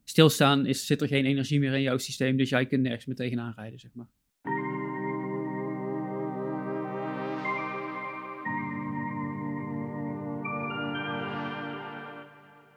stilstaan 0.03 0.65
is, 0.65 0.85
zit 0.85 1.01
er 1.01 1.07
geen 1.07 1.25
energie 1.25 1.59
meer 1.59 1.73
in 1.73 1.81
jouw 1.81 1.97
systeem, 1.97 2.37
dus 2.37 2.49
jij 2.49 2.65
kunt 2.65 2.81
nergens 2.81 3.05
meer 3.05 3.15
tegenaan 3.15 3.53
rijden. 3.55 3.79
Zeg 3.79 3.91
maar. 3.93 4.07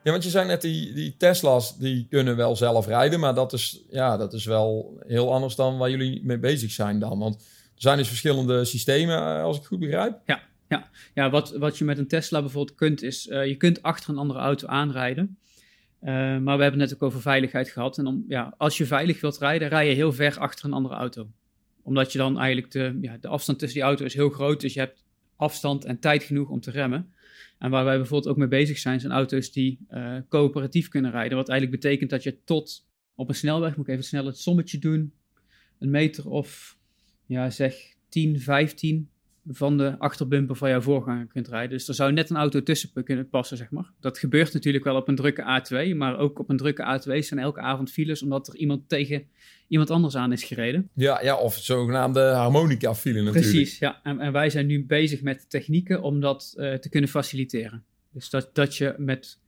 Ja, 0.03 0.11
want 0.11 0.25
je 0.25 0.31
zei 0.31 0.47
net, 0.47 0.61
die, 0.61 0.93
die 0.93 1.17
Tesla's 1.17 1.79
die 1.79 2.07
kunnen 2.11 2.37
wel 2.37 2.57
zelf 2.57 2.87
rijden, 2.87 3.21
maar 3.21 3.35
dat 3.35 3.53
is, 3.53 3.85
ja, 3.91 4.17
dat 4.17 4.33
is 4.33 4.45
wel 4.45 4.99
heel 5.07 5.33
anders 5.33 5.55
dan 5.55 5.79
waar 5.79 5.91
jullie 5.91 6.21
mee 6.25 6.39
bezig 6.39 6.71
zijn 6.71 6.99
dan. 6.99 7.19
Want 7.19 7.35
er 7.75 7.89
zijn 7.89 7.99
dus 7.99 8.09
verschillende 8.09 8.65
systemen, 8.65 9.17
eh, 9.17 9.43
als 9.43 9.59
ik 9.59 9.65
goed 9.65 9.79
begrijp. 9.79 10.19
Ja, 10.27 10.43
ja. 10.69 10.89
ja 11.15 11.31
wat, 11.31 11.51
wat 11.51 11.79
je 11.79 11.85
met 11.85 11.99
een 11.99 12.09
Tesla 12.09 12.41
bijvoorbeeld 12.41 12.77
kunt, 12.77 13.03
is 13.03 13.27
uh, 13.27 13.47
je 13.47 13.57
kunt 13.57 13.83
achter 13.83 14.11
een 14.11 14.19
andere 14.19 14.39
auto 14.39 14.67
aanrijden. 14.67 15.39
Uh, 16.03 16.09
maar 16.39 16.57
we 16.57 16.63
hebben 16.63 16.81
het 16.81 16.91
net 16.91 16.95
ook 16.95 17.03
over 17.03 17.21
veiligheid 17.21 17.69
gehad. 17.69 17.99
En 17.99 18.07
om, 18.07 18.25
ja, 18.29 18.55
als 18.57 18.79
je 18.79 18.87
veilig 18.87 19.21
wilt 19.21 19.39
rijden, 19.39 19.69
rij 19.69 19.89
je 19.89 19.95
heel 19.95 20.13
ver 20.13 20.39
achter 20.39 20.65
een 20.65 20.73
andere 20.73 20.95
auto. 20.95 21.29
Omdat 21.83 22.13
je 22.13 22.19
dan 22.19 22.39
eigenlijk 22.39 22.73
de, 22.73 22.99
ja, 23.01 23.17
de 23.21 23.29
afstand 23.29 23.59
tussen 23.59 23.79
die 23.79 23.89
auto 23.89 24.05
is 24.05 24.15
heel 24.15 24.31
groot, 24.31 24.61
dus 24.61 24.75
je 24.75 24.81
hebt 24.81 25.05
afstand 25.43 25.85
en 25.85 25.99
tijd 25.99 26.23
genoeg 26.23 26.49
om 26.49 26.61
te 26.61 26.71
remmen. 26.71 27.13
En 27.59 27.71
waar 27.71 27.85
wij 27.85 27.97
bijvoorbeeld 27.97 28.31
ook 28.31 28.39
mee 28.39 28.49
bezig 28.49 28.79
zijn, 28.79 29.01
zijn 29.01 29.13
auto's 29.13 29.53
die 29.53 29.87
uh, 29.91 30.17
coöperatief 30.29 30.89
kunnen 30.89 31.11
rijden. 31.11 31.37
Wat 31.37 31.49
eigenlijk 31.49 31.81
betekent 31.81 32.11
dat 32.11 32.23
je 32.23 32.45
tot 32.45 32.87
op 33.15 33.29
een 33.29 33.35
snelweg, 33.35 33.77
moet 33.77 33.87
ik 33.87 33.93
even 33.93 34.05
snel 34.05 34.27
het 34.27 34.39
sommetje 34.39 34.79
doen, 34.79 35.13
een 35.79 35.91
meter 35.91 36.29
of 36.29 36.79
ja, 37.27 37.51
zeg 37.51 37.75
10, 38.09 38.41
15 38.41 39.11
van 39.49 39.77
de 39.77 39.99
achterbumper 39.99 40.57
van 40.57 40.69
jouw 40.69 40.81
voorganger 40.81 41.27
kunt 41.27 41.49
rijden. 41.49 41.71
Dus 41.71 41.89
er 41.89 41.95
zou 41.95 42.13
net 42.13 42.31
een 42.31 42.37
auto 42.37 42.63
tussen 42.63 43.05
kunnen 43.05 43.29
passen, 43.29 43.57
zeg 43.57 43.71
maar. 43.71 43.91
Dat 44.01 44.19
gebeurt 44.19 44.53
natuurlijk 44.53 44.85
wel 44.85 44.97
op 44.97 45.09
een 45.09 45.15
drukke 45.15 45.63
A2, 45.63 45.97
maar 45.97 46.19
ook 46.19 46.39
op 46.39 46.49
een 46.49 46.57
drukke 46.57 47.01
A2 47.01 47.19
zijn 47.19 47.41
elke 47.41 47.61
avond 47.61 47.91
files 47.91 48.23
omdat 48.23 48.49
er 48.49 48.57
iemand 48.57 48.89
tegen 48.89 49.27
iemand 49.69 49.91
anders 49.91 50.17
aan 50.17 50.33
is 50.33 50.45
gereden. 50.45 50.89
Ja, 50.95 51.23
ja 51.23 51.37
of 51.37 51.55
zogenaamde 51.55 52.21
harmonica 52.21 52.95
file 52.95 53.23
natuurlijk. 53.23 53.51
Precies, 53.51 53.79
ja. 53.79 54.01
En, 54.03 54.21
en, 54.21 54.33
wij 54.33 54.51
zijn 54.51 54.67
nu 54.67 54.87
bezig 54.87 55.23
met 55.23 55.51
technieken 55.51 56.03
om 56.03 56.21
dat 56.21 56.55
uh, 56.57 56.75
te 56.75 56.89
kunnen 56.89 57.11
faciliteren. 57.11 57.85
Dus 58.13 58.31
dat, 58.31 58.51
dat 58.53 58.77
je 58.77 58.95
met 58.99 59.41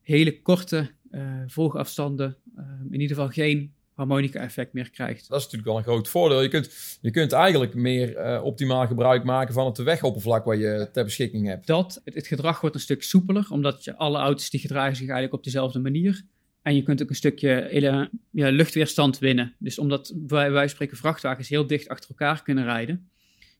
hele 0.00 0.42
korte 0.42 0.90
uh, 1.10 1.42
volgafstanden 1.46 2.36
uh, 2.56 2.64
in 2.90 3.00
ieder 3.00 3.16
geval 3.16 3.30
geen 3.30 3.72
harmonica-effect 4.00 4.72
meer 4.72 4.90
krijgt. 4.90 5.28
Dat 5.28 5.38
is 5.38 5.44
natuurlijk 5.44 5.68
wel 5.70 5.76
een 5.76 5.82
groot 5.82 6.08
voordeel. 6.08 6.42
Je 6.42 6.48
kunt, 6.48 6.98
je 7.00 7.10
kunt 7.10 7.32
eigenlijk 7.32 7.74
meer 7.74 8.16
uh, 8.16 8.44
optimaal 8.44 8.86
gebruik 8.86 9.24
maken 9.24 9.54
van 9.54 9.66
het 9.66 9.78
wegoppervlak 9.78 10.44
wat 10.44 10.58
je 10.58 10.88
ter 10.92 11.04
beschikking 11.04 11.46
hebt. 11.46 11.66
Dat, 11.66 12.00
het, 12.04 12.14
het, 12.14 12.26
gedrag 12.26 12.60
wordt 12.60 12.76
een 12.76 12.82
stuk 12.82 13.02
soepeler, 13.02 13.46
omdat 13.50 13.84
je 13.84 13.96
alle 13.96 14.18
auto's 14.18 14.50
die 14.50 14.60
gedragen 14.60 14.96
zich 14.96 15.06
eigenlijk 15.06 15.34
op 15.34 15.44
dezelfde 15.44 15.78
manier. 15.78 16.22
En 16.62 16.74
je 16.74 16.82
kunt 16.82 17.02
ook 17.02 17.08
een 17.08 17.14
stukje 17.14 17.66
hele, 17.70 18.10
ja, 18.30 18.50
luchtweerstand 18.50 19.18
winnen. 19.18 19.54
Dus 19.58 19.78
omdat 19.78 20.14
wij, 20.26 20.50
wij 20.50 20.68
spreken 20.68 20.96
vrachtwagens 20.96 21.48
heel 21.48 21.66
dicht 21.66 21.88
achter 21.88 22.10
elkaar 22.10 22.42
kunnen 22.42 22.64
rijden. 22.64 23.10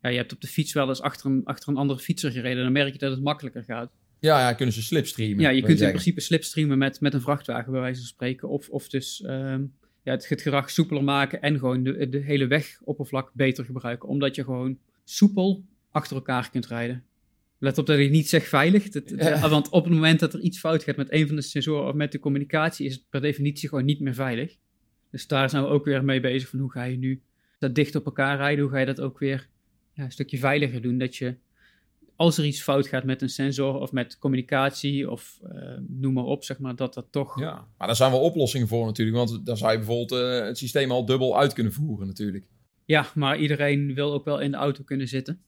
Ja, 0.00 0.08
je 0.08 0.16
hebt 0.16 0.32
op 0.32 0.40
de 0.40 0.46
fiets 0.46 0.72
wel 0.72 0.88
eens 0.88 1.00
achter 1.00 1.30
een, 1.30 1.40
achter 1.44 1.68
een 1.68 1.76
andere 1.76 2.00
fietser 2.00 2.30
gereden. 2.30 2.62
Dan 2.62 2.72
merk 2.72 2.92
je 2.92 2.98
dat 2.98 3.10
het 3.10 3.22
makkelijker 3.22 3.64
gaat. 3.64 3.90
Ja, 4.18 4.40
ja 4.40 4.52
kunnen 4.52 4.74
ze 4.74 4.82
slipstreamen. 4.82 5.40
Ja, 5.40 5.48
je 5.48 5.62
kunt 5.62 5.80
in 5.80 5.88
principe 5.88 6.20
slipstreamen 6.20 6.78
met, 6.78 7.00
met 7.00 7.14
een 7.14 7.20
vrachtwagen, 7.20 7.72
bij 7.72 7.80
wijze 7.80 8.00
van 8.00 8.08
spreken. 8.08 8.48
Of, 8.48 8.68
of 8.68 8.88
dus 8.88 9.22
um, 9.26 9.72
ja, 10.02 10.12
het, 10.12 10.28
het 10.28 10.42
gedrag 10.42 10.70
soepeler 10.70 11.04
maken 11.04 11.42
en 11.42 11.58
gewoon 11.58 11.82
de, 11.82 12.08
de 12.08 12.18
hele 12.18 12.46
wegoppervlak 12.46 13.30
beter 13.32 13.64
gebruiken. 13.64 14.08
Omdat 14.08 14.34
je 14.34 14.44
gewoon 14.44 14.78
soepel 15.04 15.64
achter 15.90 16.16
elkaar 16.16 16.50
kunt 16.50 16.66
rijden. 16.66 17.04
Let 17.58 17.78
op 17.78 17.86
dat 17.86 17.98
ik 17.98 18.10
niet 18.10 18.28
zeg 18.28 18.46
veilig. 18.46 18.88
Dat, 18.88 19.12
ja. 19.16 19.48
Want 19.48 19.68
op 19.68 19.84
het 19.84 19.92
moment 19.92 20.20
dat 20.20 20.34
er 20.34 20.40
iets 20.40 20.58
fout 20.58 20.82
gaat 20.82 20.96
met 20.96 21.12
een 21.12 21.26
van 21.26 21.36
de 21.36 21.42
sensoren 21.42 21.88
of 21.88 21.94
met 21.94 22.12
de 22.12 22.18
communicatie, 22.18 22.86
is 22.86 22.94
het 22.94 23.04
per 23.10 23.20
definitie 23.20 23.68
gewoon 23.68 23.84
niet 23.84 24.00
meer 24.00 24.14
veilig. 24.14 24.56
Dus 25.10 25.26
daar 25.26 25.50
zijn 25.50 25.62
we 25.62 25.68
ook 25.68 25.84
weer 25.84 26.04
mee 26.04 26.20
bezig 26.20 26.48
van 26.48 26.58
hoe 26.58 26.70
ga 26.70 26.84
je 26.84 26.96
nu 26.96 27.22
dat 27.58 27.74
dicht 27.74 27.94
op 27.94 28.04
elkaar 28.04 28.36
rijden, 28.36 28.64
hoe 28.64 28.72
ga 28.72 28.78
je 28.78 28.86
dat 28.86 29.00
ook 29.00 29.18
weer 29.18 29.48
ja, 29.92 30.04
een 30.04 30.12
stukje 30.12 30.38
veiliger 30.38 30.82
doen. 30.82 30.98
Dat 30.98 31.16
je 31.16 31.34
als 32.20 32.38
er 32.38 32.44
iets 32.44 32.62
fout 32.62 32.86
gaat 32.86 33.04
met 33.04 33.22
een 33.22 33.28
sensor 33.28 33.74
of 33.74 33.92
met 33.92 34.18
communicatie 34.18 35.10
of 35.10 35.38
uh, 35.52 35.78
noem 35.88 36.12
maar 36.12 36.24
op, 36.24 36.44
zeg 36.44 36.58
maar, 36.58 36.76
dat 36.76 36.94
dat 36.94 37.06
toch... 37.10 37.40
Ja, 37.40 37.66
maar 37.78 37.86
daar 37.86 37.96
zijn 37.96 38.10
wel 38.10 38.20
oplossingen 38.20 38.68
voor 38.68 38.86
natuurlijk, 38.86 39.16
want 39.16 39.46
dan 39.46 39.56
zou 39.56 39.72
je 39.72 39.78
bijvoorbeeld 39.78 40.22
uh, 40.22 40.46
het 40.46 40.58
systeem 40.58 40.90
al 40.90 41.04
dubbel 41.04 41.38
uit 41.38 41.52
kunnen 41.52 41.72
voeren 41.72 42.06
natuurlijk. 42.06 42.44
Ja, 42.84 43.06
maar 43.14 43.38
iedereen 43.38 43.94
wil 43.94 44.12
ook 44.12 44.24
wel 44.24 44.40
in 44.40 44.50
de 44.50 44.56
auto 44.56 44.82
kunnen 44.82 45.08
zitten. 45.08 45.42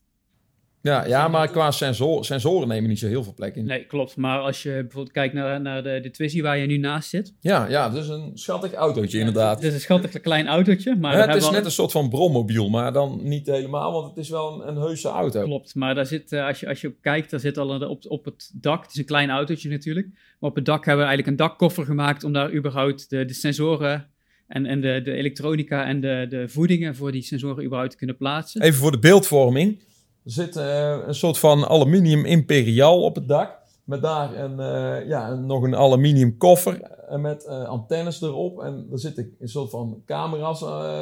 Ja, 0.82 1.06
ja 1.06 1.28
maar 1.28 1.50
qua 1.50 1.70
sensor, 1.70 2.24
sensoren 2.24 2.68
nemen 2.68 2.88
niet 2.88 2.98
zo 2.98 3.06
heel 3.06 3.22
veel 3.22 3.34
plek 3.34 3.56
in. 3.56 3.64
Nee, 3.64 3.84
klopt. 3.84 4.16
Maar 4.16 4.38
als 4.38 4.62
je 4.62 4.70
bijvoorbeeld 4.70 5.12
kijkt 5.12 5.34
naar, 5.34 5.60
naar 5.60 5.82
de, 5.82 6.00
de 6.02 6.10
Twizy 6.10 6.42
waar 6.42 6.58
je 6.58 6.66
nu 6.66 6.76
naast 6.76 7.08
zit. 7.08 7.34
Ja, 7.40 7.66
ja, 7.68 7.88
dat 7.88 8.02
is 8.02 8.08
een 8.08 8.30
schattig 8.34 8.72
autootje 8.72 9.18
inderdaad. 9.18 9.56
Het 9.56 9.64
is 9.64 9.74
een 9.74 9.80
schattig 9.80 10.20
klein 10.20 10.46
autootje. 10.46 10.96
Maar 10.96 11.16
ja, 11.16 11.26
het 11.26 11.42
is 11.42 11.50
net 11.50 11.64
een 11.64 11.70
soort 11.70 11.92
van 11.92 12.08
brommobiel, 12.08 12.68
maar 12.68 12.92
dan 12.92 13.20
niet 13.22 13.46
helemaal, 13.46 13.92
want 13.92 14.08
het 14.08 14.16
is 14.16 14.28
wel 14.28 14.52
een, 14.52 14.68
een 14.68 14.76
heuse 14.76 15.08
auto. 15.08 15.44
Klopt, 15.44 15.74
maar 15.74 15.94
daar 15.94 16.06
zit, 16.06 16.32
als 16.32 16.60
je, 16.60 16.68
als 16.68 16.80
je 16.80 16.94
kijkt, 17.00 17.30
daar 17.30 17.40
zit 17.40 17.58
al 17.58 17.88
op, 17.88 18.04
op 18.08 18.24
het 18.24 18.50
dak, 18.54 18.82
het 18.82 18.92
is 18.92 18.98
een 18.98 19.04
klein 19.04 19.30
autootje 19.30 19.68
natuurlijk, 19.68 20.06
maar 20.38 20.50
op 20.50 20.56
het 20.56 20.64
dak 20.64 20.84
hebben 20.84 21.04
we 21.04 21.10
eigenlijk 21.10 21.40
een 21.40 21.46
dakkoffer 21.48 21.84
gemaakt 21.84 22.24
om 22.24 22.32
daar 22.32 22.52
überhaupt 22.52 23.10
de, 23.10 23.24
de 23.24 23.34
sensoren 23.34 24.08
en, 24.46 24.66
en 24.66 24.80
de, 24.80 25.00
de 25.04 25.12
elektronica 25.12 25.86
en 25.86 26.00
de, 26.00 26.26
de 26.28 26.48
voedingen 26.48 26.96
voor 26.96 27.12
die 27.12 27.22
sensoren 27.22 27.64
überhaupt 27.64 27.90
te 27.90 27.96
kunnen 27.96 28.16
plaatsen. 28.16 28.62
Even 28.62 28.78
voor 28.78 28.90
de 28.90 28.98
beeldvorming. 28.98 29.80
Er 30.24 30.30
zit 30.30 30.56
uh, 30.56 30.98
een 31.06 31.14
soort 31.14 31.38
van 31.38 31.64
aluminium 31.64 32.24
imperiaal 32.24 33.02
op 33.02 33.14
het 33.14 33.28
dak. 33.28 33.60
Met 33.84 34.02
daar 34.02 34.34
een, 34.34 34.52
uh, 34.52 35.08
ja, 35.08 35.34
nog 35.34 35.62
een 35.62 35.76
aluminium 35.76 36.36
koffer 36.36 36.90
met 37.20 37.44
uh, 37.44 37.64
antennes 37.64 38.22
erop. 38.22 38.60
En 38.60 38.86
er 38.92 38.98
zitten 38.98 39.34
een 39.38 39.48
soort 39.48 39.70
van 39.70 40.02
camera's 40.06 40.60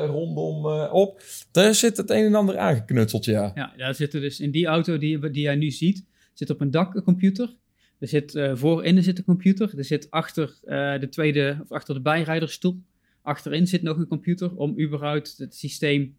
rondom 0.09 0.67
op. 0.93 1.23
Daar 1.51 1.75
zit 1.75 1.97
het 1.97 2.11
een 2.11 2.25
en 2.25 2.35
ander 2.35 2.59
aangeknutseld, 2.59 3.25
ja. 3.25 3.53
Ja, 3.55 3.73
daar 3.77 3.95
zitten 3.95 4.21
dus 4.21 4.41
in 4.41 4.51
die 4.51 4.67
auto 4.67 4.99
die, 4.99 5.31
die 5.31 5.43
jij 5.43 5.55
nu 5.55 5.71
ziet, 5.71 6.05
zit 6.33 6.51
op 6.51 6.61
een 6.61 6.71
dak 6.71 6.95
een 6.95 7.03
computer. 7.03 7.57
Er 7.99 8.09
zit 8.09 8.41
voorin 8.53 8.97
er 8.97 9.03
zit 9.03 9.19
een 9.19 9.25
computer. 9.25 9.73
Er 9.77 9.85
zit 9.85 10.11
achter 10.11 10.59
de 11.01 11.09
tweede, 11.11 11.59
of 11.63 11.73
achter 11.73 11.95
de 11.95 12.01
bijrijderstoel, 12.01 12.81
achterin 13.23 13.67
zit 13.67 13.83
nog 13.83 13.99
een 13.99 14.09
computer 14.09 14.57
om 14.57 14.81
überhaupt 14.81 15.35
het 15.39 15.55
systeem 15.55 16.17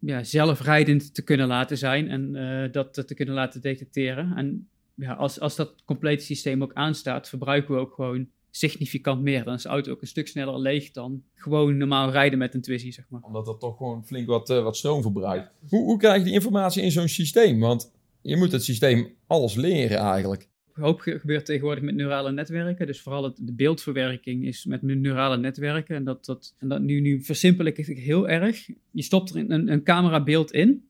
ja, 0.00 0.24
zelfrijdend 0.24 1.14
te 1.14 1.22
kunnen 1.22 1.46
laten 1.46 1.78
zijn 1.78 2.08
en 2.08 2.34
uh, 2.34 2.72
dat 2.72 3.06
te 3.06 3.14
kunnen 3.14 3.34
laten 3.34 3.60
detecteren. 3.60 4.36
En 4.36 4.68
ja, 4.94 5.12
als, 5.12 5.40
als 5.40 5.56
dat 5.56 5.74
complete 5.84 6.24
systeem 6.24 6.62
ook 6.62 6.74
aanstaat, 6.74 7.28
verbruiken 7.28 7.74
we 7.74 7.80
ook 7.80 7.94
gewoon 7.94 8.28
significant 8.50 9.22
meer. 9.22 9.44
Dan 9.44 9.54
is 9.54 9.62
de 9.62 9.68
auto 9.68 9.92
ook 9.92 10.00
een 10.00 10.06
stuk 10.06 10.28
sneller 10.28 10.58
leeg 10.58 10.90
dan 10.90 11.22
gewoon 11.34 11.76
normaal 11.76 12.10
rijden 12.10 12.38
met 12.38 12.54
een 12.54 12.60
Twizy, 12.60 12.90
zeg 12.90 13.04
maar. 13.08 13.20
Omdat 13.22 13.46
dat 13.46 13.60
toch 13.60 13.76
gewoon 13.76 14.06
flink 14.06 14.26
wat, 14.26 14.50
uh, 14.50 14.62
wat 14.62 14.76
stroom 14.76 15.02
verbruikt. 15.02 15.50
Hoe, 15.68 15.84
hoe 15.84 15.98
krijg 15.98 16.18
je 16.18 16.24
die 16.24 16.32
informatie 16.32 16.82
in 16.82 16.90
zo'n 16.90 17.08
systeem? 17.08 17.60
Want 17.60 17.92
je 18.20 18.36
moet 18.36 18.52
het 18.52 18.64
systeem 18.64 19.14
alles 19.26 19.54
leren 19.54 19.98
eigenlijk 19.98 20.48
hoop 20.80 21.00
gebeurt 21.00 21.44
tegenwoordig 21.44 21.84
met 21.84 21.94
neurale 21.94 22.32
netwerken. 22.32 22.86
Dus 22.86 23.00
vooral 23.00 23.24
het, 23.24 23.36
de 23.40 23.52
beeldverwerking 23.52 24.46
is 24.46 24.64
met 24.64 24.82
neurale 24.82 25.36
netwerken. 25.36 25.96
En 25.96 26.04
dat, 26.04 26.24
dat, 26.24 26.54
en 26.58 26.68
dat 26.68 26.80
nu, 26.80 27.00
nu 27.00 27.22
versimpel 27.22 27.64
ik 27.64 27.76
heel 27.76 28.28
erg. 28.28 28.66
Je 28.90 29.02
stopt 29.02 29.30
er 29.30 29.36
een, 29.36 29.72
een 29.72 29.82
camerabeeld 29.82 30.52
in. 30.52 30.88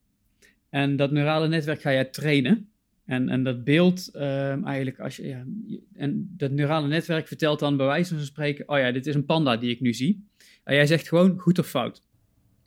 En 0.70 0.96
dat 0.96 1.10
neurale 1.10 1.48
netwerk 1.48 1.80
ga 1.80 1.90
je 1.90 2.10
trainen. 2.10 2.68
En, 3.04 3.28
en 3.28 3.42
dat 3.42 3.64
beeld, 3.64 4.08
ehm, 4.12 4.64
eigenlijk, 4.64 5.00
als 5.00 5.16
je, 5.16 5.26
ja, 5.26 5.44
en 5.94 6.34
dat 6.36 6.50
neurale 6.50 6.88
netwerk 6.88 7.26
vertelt 7.28 7.58
dan 7.58 7.76
bij 7.76 7.86
wijze 7.86 8.14
van 8.14 8.24
spreken: 8.24 8.68
Oh 8.68 8.78
ja, 8.78 8.92
dit 8.92 9.06
is 9.06 9.14
een 9.14 9.24
panda 9.24 9.56
die 9.56 9.70
ik 9.70 9.80
nu 9.80 9.94
zie. 9.94 10.26
En 10.64 10.74
jij 10.74 10.86
zegt 10.86 11.08
gewoon 11.08 11.38
goed 11.38 11.58
of 11.58 11.66
fout. 11.66 12.02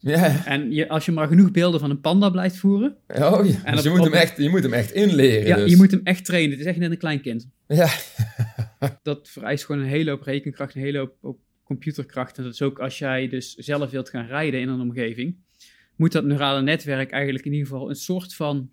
Ja. 0.04 0.46
En 0.46 0.72
je, 0.72 0.90
als 0.90 1.06
je 1.06 1.12
maar 1.12 1.28
genoeg 1.28 1.52
beelden 1.52 1.80
van 1.80 1.90
een 1.90 2.02
panda 2.02 2.30
blijft 2.30 2.58
voeren. 2.58 2.98
Oh 3.08 3.46
ja, 3.46 3.64
en 3.64 3.76
dus 3.76 3.84
je, 3.84 3.90
moet 3.90 4.04
hem 4.04 4.14
echt, 4.14 4.38
je 4.38 4.50
moet 4.50 4.64
hem 4.64 4.74
echt 4.74 4.92
inleren. 4.92 5.48
Ja, 5.48 5.56
dus. 5.56 5.72
je 5.72 5.78
moet 5.78 5.92
hem 5.92 6.02
echt 6.04 6.26
trainen. 6.26 6.52
Het 6.52 6.60
is 6.60 6.66
echt 6.66 6.78
net 6.78 6.92
een 6.92 6.98
klein 6.98 7.22
kind. 7.22 7.50
Ja. 7.68 7.90
dat 9.04 9.30
vereist 9.30 9.66
gewoon 9.66 9.82
een 9.82 9.88
hele 9.88 10.10
hoop 10.10 10.22
rekenkracht, 10.22 10.76
een 10.76 10.82
hele 10.82 10.98
hoop, 10.98 11.16
hoop 11.22 11.40
computerkracht. 11.64 12.38
En 12.38 12.44
dat 12.44 12.54
is 12.54 12.62
ook 12.62 12.80
als 12.80 12.98
jij 12.98 13.28
dus 13.28 13.54
zelf 13.54 13.92
wilt 13.92 14.10
gaan 14.10 14.26
rijden 14.26 14.60
in 14.60 14.70
een 14.70 14.82
omgeving, 14.82 15.36
moet 15.96 16.12
dat 16.12 16.24
neurale 16.24 16.62
netwerk 16.62 17.12
eigenlijk 17.12 17.46
in 17.46 17.52
ieder 17.52 17.68
geval 17.68 17.90
een 17.90 17.96
soort 17.96 18.36
van 18.36 18.70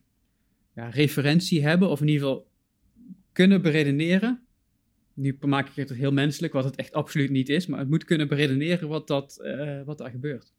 ja, 0.74 0.88
referentie 0.88 1.62
hebben. 1.62 1.88
Of 1.88 2.00
in 2.00 2.08
ieder 2.08 2.26
geval 2.26 2.48
kunnen 3.32 3.62
beredeneren. 3.62 4.42
Nu 5.14 5.36
maak 5.40 5.68
ik 5.68 5.74
het 5.74 5.98
heel 5.98 6.12
menselijk, 6.12 6.52
wat 6.52 6.64
het 6.64 6.76
echt 6.76 6.92
absoluut 6.92 7.30
niet 7.30 7.48
is. 7.48 7.66
Maar 7.66 7.78
het 7.78 7.88
moet 7.88 8.04
kunnen 8.04 8.28
beredeneren 8.28 8.88
wat, 8.88 9.06
dat, 9.06 9.40
uh, 9.42 9.82
wat 9.84 9.98
daar 9.98 10.10
gebeurt. 10.10 10.52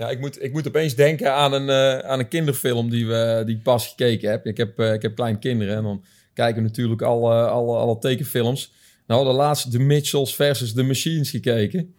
Ja, 0.00 0.08
ik 0.08 0.20
moet, 0.20 0.42
ik 0.42 0.52
moet 0.52 0.68
opeens 0.68 0.94
denken 0.94 1.34
aan 1.34 1.52
een, 1.52 1.68
uh, 1.68 1.98
aan 1.98 2.18
een 2.18 2.28
kinderfilm 2.28 2.90
die, 2.90 3.06
we, 3.06 3.42
die 3.46 3.56
ik 3.56 3.62
pas 3.62 3.88
gekeken 3.88 4.30
heb. 4.30 4.46
Ik 4.46 4.56
heb, 4.56 4.80
uh, 4.80 4.92
ik 4.92 5.02
heb 5.02 5.14
kleine 5.14 5.38
kinderen 5.38 5.76
en 5.76 5.82
dan 5.82 6.04
kijken 6.34 6.62
we 6.62 6.68
natuurlijk 6.68 7.02
alle, 7.02 7.48
alle, 7.48 7.76
alle 7.76 7.98
tekenfilms. 7.98 8.72
Nou, 9.06 9.24
de 9.24 9.32
laatste 9.32 9.68
The 9.68 9.78
Mitchells 9.78 10.34
versus 10.34 10.72
The 10.72 10.82
Machines 10.82 11.30
gekeken. 11.30 11.94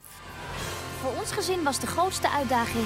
Voor 1.01 1.11
ons 1.19 1.31
gezin 1.31 1.63
was 1.63 1.79
de 1.79 1.87
grootste 1.87 2.29
uitdaging... 2.31 2.85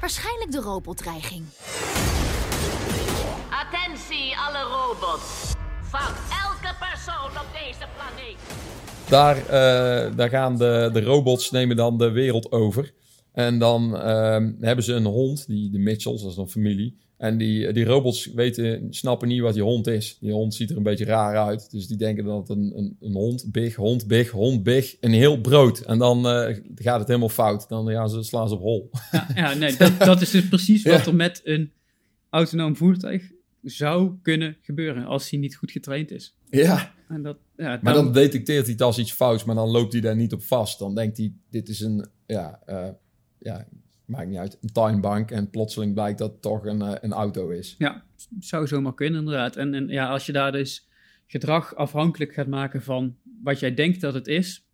waarschijnlijk 0.00 0.52
de 0.52 0.60
robotdreiging. 0.60 1.44
Attentie 3.50 4.36
alle 4.36 4.62
robots. 4.62 5.54
Persoon 7.04 7.30
op 7.30 7.46
deze 7.52 7.86
planeet. 7.96 8.36
Daar, 9.08 9.36
uh, 9.36 10.16
daar 10.16 10.28
gaan 10.28 10.56
de, 10.56 10.90
de 10.92 11.02
robots 11.02 11.50
nemen 11.50 11.76
dan 11.76 11.98
de 11.98 12.10
wereld 12.10 12.52
over. 12.52 12.92
En 13.32 13.58
dan 13.58 13.94
uh, 13.94 14.46
hebben 14.60 14.84
ze 14.84 14.92
een 14.92 15.04
hond, 15.04 15.46
die, 15.46 15.70
de 15.70 15.78
Mitchells, 15.78 16.22
dat 16.22 16.30
is 16.30 16.36
een 16.36 16.48
familie. 16.48 17.00
En 17.16 17.38
die, 17.38 17.72
die 17.72 17.84
robots 17.84 18.32
weten, 18.34 18.86
snappen 18.90 19.28
niet 19.28 19.40
wat 19.40 19.54
die 19.54 19.62
hond 19.62 19.86
is. 19.86 20.18
Die 20.20 20.32
hond 20.32 20.54
ziet 20.54 20.70
er 20.70 20.76
een 20.76 20.82
beetje 20.82 21.04
raar 21.04 21.36
uit. 21.36 21.70
Dus 21.70 21.86
die 21.86 21.96
denken 21.96 22.24
dat 22.24 22.48
het 22.48 22.56
een, 22.56 22.72
een, 22.76 22.96
een 23.00 23.12
hond, 23.12 23.52
big, 23.52 23.74
hond, 23.74 24.06
big, 24.06 24.30
hond, 24.30 24.62
big, 24.62 24.96
een 25.00 25.12
heel 25.12 25.40
brood. 25.40 25.80
En 25.80 25.98
dan 25.98 26.18
uh, 26.26 26.56
gaat 26.74 26.98
het 26.98 27.08
helemaal 27.08 27.28
fout. 27.28 27.68
Dan 27.68 27.86
ja, 27.86 28.06
ze 28.06 28.22
slaan 28.22 28.48
ze 28.48 28.54
op 28.54 28.60
hol. 28.60 28.90
Ja, 29.10 29.26
ja 29.34 29.54
nee, 29.54 29.76
dat, 29.76 29.98
dat 29.98 30.20
is 30.20 30.30
dus 30.30 30.48
precies 30.48 30.82
wat 30.92 31.04
ja. 31.04 31.06
er 31.06 31.14
met 31.14 31.40
een 31.44 31.72
autonoom 32.30 32.76
voertuig 32.76 33.30
zou 33.62 34.12
kunnen 34.22 34.56
gebeuren 34.62 35.04
als 35.04 35.30
hij 35.30 35.38
niet 35.38 35.56
goed 35.56 35.70
getraind 35.70 36.10
is. 36.10 36.34
Ja. 36.60 36.94
En 37.08 37.22
dat, 37.22 37.36
ja 37.56 37.70
dan... 37.70 37.78
Maar 37.82 37.94
dan 37.94 38.12
detecteert 38.12 38.62
hij 38.62 38.72
het 38.72 38.82
als 38.82 38.98
iets 38.98 39.12
fouts, 39.12 39.44
maar 39.44 39.54
dan 39.54 39.68
loopt 39.68 39.92
hij 39.92 40.00
daar 40.00 40.16
niet 40.16 40.32
op 40.32 40.42
vast. 40.42 40.78
Dan 40.78 40.94
denkt 40.94 41.16
hij, 41.16 41.32
dit 41.50 41.68
is 41.68 41.80
een, 41.80 42.06
ja, 42.26 42.60
uh, 42.68 42.88
ja 43.38 43.66
maakt 44.04 44.28
niet 44.28 44.38
uit, 44.38 44.58
een 44.60 44.72
tuinbank. 44.72 45.30
En 45.30 45.50
plotseling 45.50 45.94
blijkt 45.94 46.18
dat 46.18 46.30
het 46.30 46.42
toch 46.42 46.64
een, 46.64 46.80
uh, 46.80 46.92
een 47.00 47.12
auto 47.12 47.48
is. 47.48 47.74
Ja, 47.78 48.04
zou 48.40 48.66
zomaar 48.66 48.94
kunnen 48.94 49.18
inderdaad. 49.18 49.56
En, 49.56 49.74
en 49.74 49.88
ja, 49.88 50.08
als 50.08 50.26
je 50.26 50.32
daar 50.32 50.52
dus 50.52 50.88
gedrag 51.26 51.74
afhankelijk 51.74 52.32
gaat 52.32 52.46
maken 52.46 52.82
van 52.82 53.16
wat 53.42 53.60
jij 53.60 53.74
denkt 53.74 54.00
dat 54.00 54.14
het 54.14 54.26
is. 54.26 54.66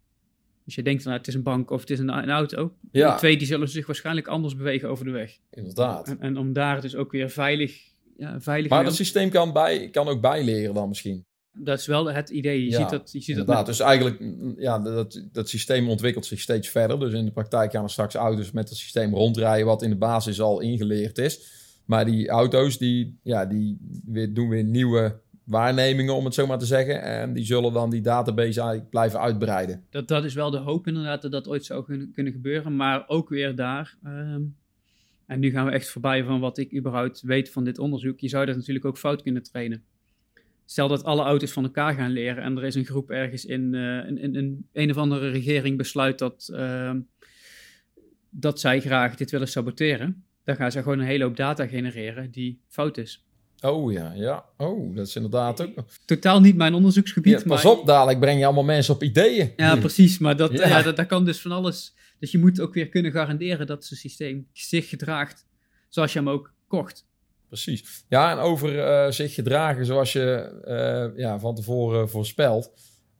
Dus 0.64 0.74
je 0.74 0.82
denkt, 0.82 1.04
nou, 1.04 1.16
het 1.16 1.28
is 1.28 1.34
een 1.34 1.42
bank 1.42 1.70
of 1.70 1.80
het 1.80 1.90
is 1.90 1.98
een, 1.98 2.08
een 2.08 2.30
auto. 2.30 2.74
Ja. 2.92 3.08
Die 3.08 3.18
twee 3.18 3.36
die 3.36 3.46
zullen 3.46 3.68
zich 3.68 3.86
waarschijnlijk 3.86 4.26
anders 4.26 4.56
bewegen 4.56 4.88
over 4.88 5.04
de 5.04 5.10
weg. 5.10 5.38
Inderdaad. 5.50 6.08
En, 6.08 6.20
en 6.20 6.36
om 6.36 6.52
daar 6.52 6.80
dus 6.80 6.94
ook 6.94 7.12
weer 7.12 7.30
veilig, 7.30 7.92
ja, 8.16 8.40
veilig 8.40 8.70
Maar 8.70 8.84
dat 8.84 8.94
systeem 8.94 9.30
kan, 9.30 9.52
bij, 9.52 9.88
kan 9.90 10.08
ook 10.08 10.20
bijleren 10.20 10.74
dan 10.74 10.88
misschien. 10.88 11.26
Dat 11.64 11.78
is 11.78 11.86
wel 11.86 12.12
het 12.12 12.28
idee. 12.30 12.64
Je 12.64 12.70
Ja, 12.70 12.78
ziet 12.78 12.90
dat, 12.90 13.12
je 13.12 13.18
ziet 13.20 13.26
dat 13.26 13.28
Inderdaad, 13.38 13.66
met- 13.66 13.76
dus 13.76 13.86
eigenlijk, 13.86 14.20
mm, 14.20 14.54
ja, 14.58 14.78
dat, 14.78 15.24
dat 15.32 15.48
systeem 15.48 15.88
ontwikkelt 15.88 16.26
zich 16.26 16.40
steeds 16.40 16.68
verder. 16.68 17.00
Dus 17.00 17.12
in 17.12 17.24
de 17.24 17.30
praktijk 17.30 17.70
gaan 17.70 17.84
er 17.84 17.90
straks 17.90 18.14
auto's 18.14 18.50
met 18.50 18.68
het 18.68 18.78
systeem 18.78 19.14
rondrijden, 19.14 19.66
wat 19.66 19.82
in 19.82 19.90
de 19.90 19.96
basis 19.96 20.40
al 20.40 20.60
ingeleerd 20.60 21.18
is. 21.18 21.56
Maar 21.84 22.04
die 22.04 22.28
auto's, 22.28 22.78
die, 22.78 23.18
ja, 23.22 23.46
die 23.46 23.78
weer, 24.06 24.34
doen 24.34 24.48
weer 24.48 24.64
nieuwe 24.64 25.20
waarnemingen, 25.44 26.14
om 26.14 26.24
het 26.24 26.34
zo 26.34 26.46
maar 26.46 26.58
te 26.58 26.66
zeggen. 26.66 27.02
En 27.02 27.32
die 27.32 27.44
zullen 27.44 27.72
dan 27.72 27.90
die 27.90 28.00
database 28.00 28.60
eigenlijk 28.60 28.90
blijven 28.90 29.20
uitbreiden. 29.20 29.84
dat, 29.90 30.08
dat 30.08 30.24
is 30.24 30.34
wel 30.34 30.50
de 30.50 30.58
hoop 30.58 30.86
inderdaad 30.86 31.22
dat 31.22 31.32
dat 31.32 31.48
ooit 31.48 31.64
zou 31.64 31.84
kunnen, 31.84 32.10
kunnen 32.12 32.32
gebeuren. 32.32 32.76
Maar 32.76 33.04
ook 33.08 33.28
weer 33.28 33.54
daar. 33.56 33.96
ehm, 34.04 34.42
en 35.26 35.40
nu 35.40 35.50
gaan 35.50 35.66
we 35.66 35.72
echt 35.72 35.88
voorbij 35.90 36.24
van 36.24 36.40
wat 36.40 36.58
ik 36.58 36.74
überhaupt 36.76 37.20
weet 37.22 37.50
van 37.50 37.64
dit 37.64 37.78
onderzoek. 37.78 38.20
Je 38.20 38.28
zou 38.28 38.46
dat 38.46 38.56
natuurlijk 38.56 38.84
ook 38.84 38.98
fout 38.98 39.22
kunnen 39.22 39.42
trainen. 39.42 39.82
Stel 40.70 40.88
dat 40.88 41.04
alle 41.04 41.22
auto's 41.22 41.52
van 41.52 41.64
elkaar 41.64 41.94
gaan 41.94 42.10
leren 42.10 42.42
en 42.42 42.56
er 42.56 42.64
is 42.64 42.74
een 42.74 42.84
groep 42.84 43.10
ergens 43.10 43.44
in, 43.44 43.74
eh, 43.74 44.08
in, 44.08 44.18
in, 44.18 44.34
in 44.34 44.66
een 44.72 44.90
of 44.90 44.96
andere 44.96 45.30
regering 45.30 45.76
besluit 45.76 46.18
dat, 46.18 46.48
ehm, 46.52 47.00
dat 48.30 48.60
zij 48.60 48.80
graag 48.80 49.16
dit 49.16 49.30
willen 49.30 49.48
saboteren. 49.48 50.24
Dan 50.44 50.56
gaan 50.56 50.72
ze 50.72 50.82
gewoon 50.82 50.98
een 50.98 51.06
hele 51.06 51.24
hoop 51.24 51.36
data 51.36 51.66
genereren 51.66 52.30
die 52.30 52.60
fout 52.68 52.96
is. 52.96 53.26
Oh 53.60 53.92
ja, 53.92 54.12
ja. 54.12 54.44
Oh, 54.56 54.96
dat 54.96 55.06
is 55.06 55.16
inderdaad 55.16 55.60
ook... 55.60 55.84
Totaal 56.04 56.40
niet 56.40 56.56
mijn 56.56 56.74
onderzoeksgebied. 56.74 57.40
Ja, 57.40 57.46
pas 57.46 57.62
maar- 57.62 57.72
op, 57.72 57.86
dadelijk 57.86 58.20
breng 58.20 58.38
je 58.38 58.44
allemaal 58.44 58.64
mensen 58.64 58.94
op 58.94 59.02
ideeën. 59.02 59.52
Ja, 59.56 59.76
precies. 59.76 60.18
Maar 60.18 60.36
dat, 60.36 60.52
Ja. 60.52 60.68
ja. 60.68 60.82
dat, 60.82 60.96
dat 60.96 61.06
kan 61.06 61.24
dus 61.24 61.40
van 61.40 61.52
alles. 61.52 61.94
Dus 62.18 62.30
je 62.30 62.38
moet 62.38 62.60
ook 62.60 62.74
weer 62.74 62.88
kunnen 62.88 63.12
garanderen 63.12 63.66
dat 63.66 63.84
zijn 63.84 64.00
systeem 64.00 64.48
zich 64.52 64.88
gedraagt 64.88 65.46
zoals 65.88 66.12
je 66.12 66.18
hem 66.18 66.28
ook 66.28 66.54
kocht. 66.66 67.07
Precies. 67.48 68.04
Ja, 68.08 68.30
en 68.30 68.38
over 68.38 68.80
eh, 68.80 69.10
zich 69.10 69.34
gedragen 69.34 69.86
zoals 69.86 70.12
je 70.12 70.60
eh, 70.64 71.18
ja, 71.20 71.38
van 71.38 71.54
tevoren 71.54 72.08
voorspelt. 72.08 72.70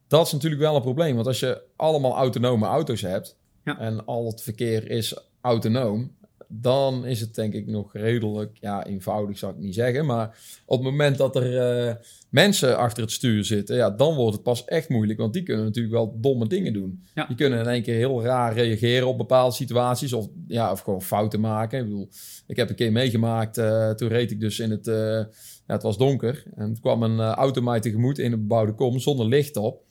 Dat 0.09 0.27
is 0.27 0.33
natuurlijk 0.33 0.63
wel 0.63 0.77
een 0.77 0.83
probleem. 0.83 1.15
Want 1.15 1.27
als 1.27 1.41
je 1.41 1.63
allemaal 1.77 2.17
autonome 2.17 2.67
auto's 2.67 3.01
hebt 3.01 3.37
Ja. 3.65 3.79
en 3.79 4.05
al 4.05 4.27
het 4.27 4.43
verkeer 4.43 4.91
is 4.91 5.19
autonoom, 5.41 6.17
dan 6.49 7.07
is 7.07 7.21
het 7.21 7.35
denk 7.35 7.55
ik 7.55 7.67
nog 7.67 7.93
redelijk 7.93 8.57
ja, 8.61 8.87
eenvoudig, 8.87 9.39
zou 9.39 9.53
ik 9.53 9.59
niet 9.59 9.75
zeggen. 9.75 10.07
Maar 10.07 10.39
op 10.67 10.79
het 10.79 10.91
moment 10.91 11.17
dat 11.17 11.37
er 11.37 11.59
eh, 11.59 11.95
mensen 12.29 12.79
achter 12.79 13.03
het 13.03 13.13
stuur 13.13 13.45
zitten, 13.45 13.77
ja, 13.77 13.91
dan 13.91 14.15
wordt 14.15 14.35
het 14.35 14.43
pas 14.43 14.65
echt 14.65 14.89
moeilijk. 14.89 15.19
Want 15.19 15.33
die 15.33 15.43
kunnen 15.43 15.65
natuurlijk 15.65 15.95
wel 15.95 16.17
domme 16.21 16.47
dingen 16.47 16.73
doen. 16.73 17.05
Ja. 17.15 17.27
Die 17.27 17.37
kunnen 17.37 17.59
in 17.59 17.67
één 17.67 17.83
keer 17.83 17.95
heel 17.95 18.23
raar 18.23 18.55
reageren 18.55 19.09
op 19.09 19.19
bepaalde 19.19 19.55
situaties 19.55 20.13
of, 20.13 20.29
ja, 20.49 20.73
of 20.73 20.81
gewoon 20.81 21.03
fouten 21.03 21.41
maken. 21.41 21.79
Ik 21.79 21.85
bedoel, 21.85 22.09
ik 22.47 22.57
heb 22.57 22.69
een 22.69 22.77
keer 22.77 22.93
meegemaakt, 22.93 23.59
eh, 23.59 23.91
toen 23.91 24.09
reed 24.09 24.31
ik 24.31 24.41
dus 24.41 24.59
in 24.59 24.71
het... 24.71 24.87
eh, 24.87 25.25
ja, 25.67 25.75
het 25.75 25.83
was 25.83 25.99
donker 25.99 26.43
en 26.57 26.71
er 26.71 26.81
kwam 26.81 27.03
een 27.03 27.21
auto 27.21 27.61
mij 27.61 27.81
tegemoet 27.81 28.19
in 28.19 28.33
een 28.33 28.41
bebouwde 28.41 28.73
kom 28.73 28.99
zonder 28.99 29.27
licht 29.27 29.57
op. 29.57 29.87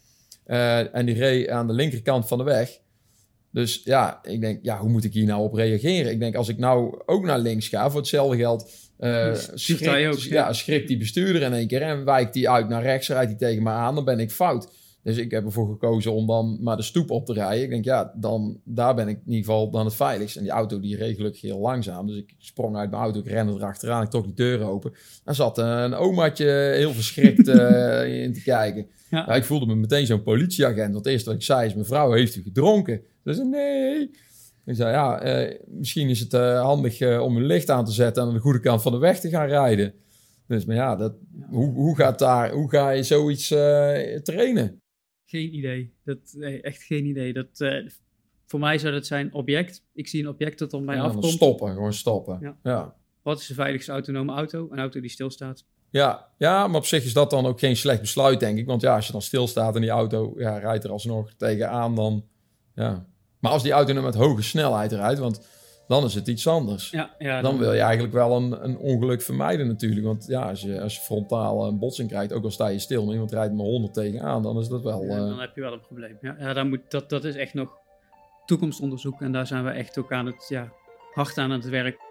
En 0.46 1.06
die 1.06 1.16
reed 1.16 1.50
aan 1.50 1.68
de 1.68 1.74
linkerkant 1.74 2.28
van 2.28 2.38
de 2.38 2.44
weg. 2.44 2.80
Dus 3.58 3.82
ja, 3.84 4.20
ik 4.24 4.42
denk, 4.42 4.60
ja, 4.62 4.78
hoe 4.78 4.90
moet 4.90 5.04
ik 5.04 5.14
hier 5.14 5.26
nou 5.26 5.44
op 5.44 5.54
reageren? 5.54 6.12
Ik 6.12 6.20
denk, 6.20 6.36
als 6.36 6.50
ik 6.50 6.58
nou 6.58 7.02
ook 7.06 7.26
naar 7.26 7.40
links 7.40 7.68
ga, 7.68 7.90
voor 7.90 8.00
hetzelfde 8.00 8.38
geld... 8.38 8.72
hij 8.98 9.36
schrikt- 9.54 9.88
ook, 10.08 10.20
ja, 10.20 10.48
ja. 10.48 10.54
schrikt 10.54 10.88
die 10.88 10.98
bestuurder 10.98 11.42
in 11.42 11.54
één 11.54 11.68
keer 11.68 11.82
en 11.82 12.06
wijkt 12.06 12.34
die 12.34 12.50
uit 12.50 12.70
naar 12.70 12.82
rechts, 12.82 13.08
rijdt 13.08 13.30
hij 13.30 13.38
tegen 13.38 13.64
me 13.64 13.70
aan, 13.70 13.96
dan 13.96 14.06
ben 14.06 14.20
ik 14.20 14.32
fout. 14.32 14.68
Dus 15.08 15.18
ik 15.18 15.32
heb 15.32 15.46
ervoor 15.46 15.70
gekozen 15.70 16.14
om 16.14 16.28
dan 16.28 16.58
maar 16.62 16.78
de 16.78 16.84
stoep 16.84 17.12
op 17.12 17.26
te 17.26 17.34
rijden. 17.34 17.64
Ik 17.64 17.70
denk, 17.70 17.86
ja, 17.86 18.14
dan, 18.16 18.60
daar 18.64 18.96
ben 18.96 19.08
ik 19.08 19.16
in 19.16 19.32
ieder 19.32 19.46
geval 19.46 19.70
dan 19.70 19.86
het 19.86 19.96
veiligst. 19.96 20.36
En 20.36 20.44
die 20.44 20.52
auto 20.52 20.80
die 20.80 20.96
reed 20.96 21.16
gelukkig 21.16 21.42
heel 21.42 21.60
langzaam. 21.60 22.08
Dus 22.08 22.16
ik 22.18 22.34
sprong 22.38 22.76
uit 22.76 22.90
mijn 22.90 23.02
auto, 23.02 23.20
ik 23.20 23.28
rende 23.28 23.54
erachteraan, 23.54 24.04
ik 24.04 24.10
trok 24.10 24.24
die 24.24 24.34
deur 24.34 24.64
open. 24.64 24.94
Daar 25.24 25.36
zat 25.36 25.58
een 25.58 25.94
omaatje 25.94 26.46
heel 26.76 26.94
verschrikt 26.94 27.48
eh, 27.60 28.24
in 28.24 28.34
te 28.34 28.42
kijken. 28.44 28.88
Ja. 29.10 29.34
Ik 29.34 29.44
voelde 29.44 29.66
me 29.66 29.76
meteen 29.76 30.06
zo'n 30.06 30.24
politieagent. 30.24 30.94
Want 30.94 31.06
het 31.06 31.14
eerste 31.14 31.30
wat 31.30 31.40
ik 31.40 31.46
zei 31.46 31.68
is, 31.68 31.76
mevrouw, 31.76 32.12
heeft 32.12 32.36
u 32.36 32.42
gedronken? 32.42 33.02
Ze 33.24 33.34
zei, 33.34 33.48
nee. 33.48 34.12
Ik 34.66 34.76
zei, 34.76 34.92
ja, 34.92 35.20
eh, 35.20 35.60
misschien 35.68 36.10
is 36.10 36.20
het 36.20 36.34
eh, 36.34 36.62
handig 36.62 37.20
om 37.20 37.38
een 37.38 37.46
licht 37.46 37.70
aan 37.70 37.86
te 37.86 37.92
zetten... 37.92 38.22
en 38.22 38.28
aan 38.28 38.36
de 38.36 38.42
goede 38.42 38.60
kant 38.60 38.82
van 38.82 38.92
de 38.92 38.98
weg 38.98 39.20
te 39.20 39.30
gaan 39.30 39.48
rijden. 39.48 39.94
Dus, 40.48 40.65
maar 40.65 40.76
ja, 40.76 40.96
dat, 40.96 41.13
Hoe, 41.50 41.74
hoe, 41.74 41.96
gaat 41.96 42.20
daar, 42.20 42.52
hoe 42.52 42.70
ga 42.70 42.89
je 42.89 43.04
zoiets 43.04 43.48
trainen? 44.24 44.82
Geen 45.30 45.56
idee. 45.56 45.94
Dat, 46.04 46.18
nee, 46.32 46.62
echt 46.62 46.84
geen 46.84 47.06
idee. 47.06 47.34
Dat, 47.34 47.60
eh, 47.62 47.88
voor 48.46 48.60
mij 48.60 48.78
zou 48.78 48.94
dat 48.94 49.06
zijn 49.06 49.34
object. 49.34 49.84
Ik 49.94 50.08
zie 50.08 50.22
een 50.22 50.30
object 50.30 50.60
dat 50.60 50.74
op 50.74 50.82
mij 50.82 50.96
Ja, 50.96 51.02
dan 51.02 51.10
afkomt. 51.16 51.34
stoppen, 51.34 51.74
gewoon 51.74 51.94
stoppen. 51.94 52.38
Ja. 52.42 52.58
Ja. 52.63 52.96
Wat 53.22 53.40
is 53.40 53.48
de 53.48 53.54
veiligste 53.54 53.92
autonome 53.92 54.34
auto? 54.34 54.68
Een 54.72 54.80
auto 54.80 55.00
die 55.00 55.10
stilstaat. 55.10 55.66
Ja, 55.90 56.28
ja, 56.38 56.68
maar 56.68 56.78
op 56.80 56.86
zich 56.86 57.04
is 57.04 57.13
dat 57.13 57.30
dan 57.30 57.46
ook 57.46 57.60
geen 57.60 57.76
slecht 57.76 58.02
besluit, 58.02 58.40
denk 58.40 58.58
ik. 58.58 58.66
Want 58.66 58.82
ja, 58.82 58.96
als 58.96 59.06
je 59.06 59.12
dan 59.12 59.22
stilstaat 59.22 59.76
en 59.76 59.82
die 59.82 59.90
auto 59.90 60.34
ja, 60.38 60.58
rijdt 60.58 60.84
er 60.84 60.92
alsnog 60.92 61.34
tegenaan, 61.38 61.96
dan... 61.96 62.26
Ja. 62.76 63.06
Maar 63.40 63.52
als 63.52 63.63
die 63.63 63.72
auto 63.72 63.94
nu 63.94 64.02
met 64.02 64.16
hoge 64.16 64.42
snelheid 64.42 64.92
rijdt, 64.92 65.20
want 65.20 65.48
dan 65.88 66.04
is 66.04 66.13
het 66.13 66.28
iets 66.28 66.47
anders. 66.47 66.89
Ja, 66.89 67.15
ja 67.17 67.41
Dan 67.41 67.58
wil 67.58 67.73
je 67.73 67.80
eigenlijk 67.80 68.13
wel 68.13 68.36
een, 68.36 68.63
een 68.63 68.78
ongeluk 68.78 69.21
vermijden 69.21 69.67
natuurlijk. 69.67 70.06
Want 70.06 70.26
ja, 70.28 70.50
als 70.50 70.62
je, 70.62 70.82
als 70.82 70.95
je 70.95 71.02
frontaal 71.02 71.67
een 71.67 71.80
botsing 71.80 72.10
krijgt, 72.10 72.34
ook 72.34 72.43
al 72.43 72.52
sta 72.52 72.67
je 72.67 72.80
stil... 72.80 73.04
en 73.04 73.12
iemand 73.12 73.32
rijdt 73.32 73.54
maar 73.54 73.65
100 73.65 73.93
tegenaan, 73.93 74.43
dan 74.43 74.60
is 74.60 74.67
dat 74.67 74.84
wel... 74.84 75.04
Ja, 75.04 75.10
eh, 75.10 75.17
dan 75.17 75.39
heb 75.39 75.56
je 75.56 75.62
wel 75.62 75.73
een 75.73 75.82
probleem. 75.82 76.17
Ja, 76.21 76.36
ja 76.39 76.54
dan 76.54 76.69
moet, 76.69 76.82
dat, 76.88 77.10
dat 77.10 77.23
is 77.23 77.36
echt 77.36 77.54
nog 77.54 77.78
toekomstonderzoek. 78.45 79.21
En 79.21 79.32
daar 79.32 79.47
zijn 79.47 79.63
we 79.63 79.69
echt 79.69 79.97
ook 79.97 80.12
aan 80.12 80.26
het, 80.26 80.45
ja, 80.47 80.71
hard 81.13 81.38
aan 81.38 81.52
het 81.52 81.69
werk. 81.69 82.07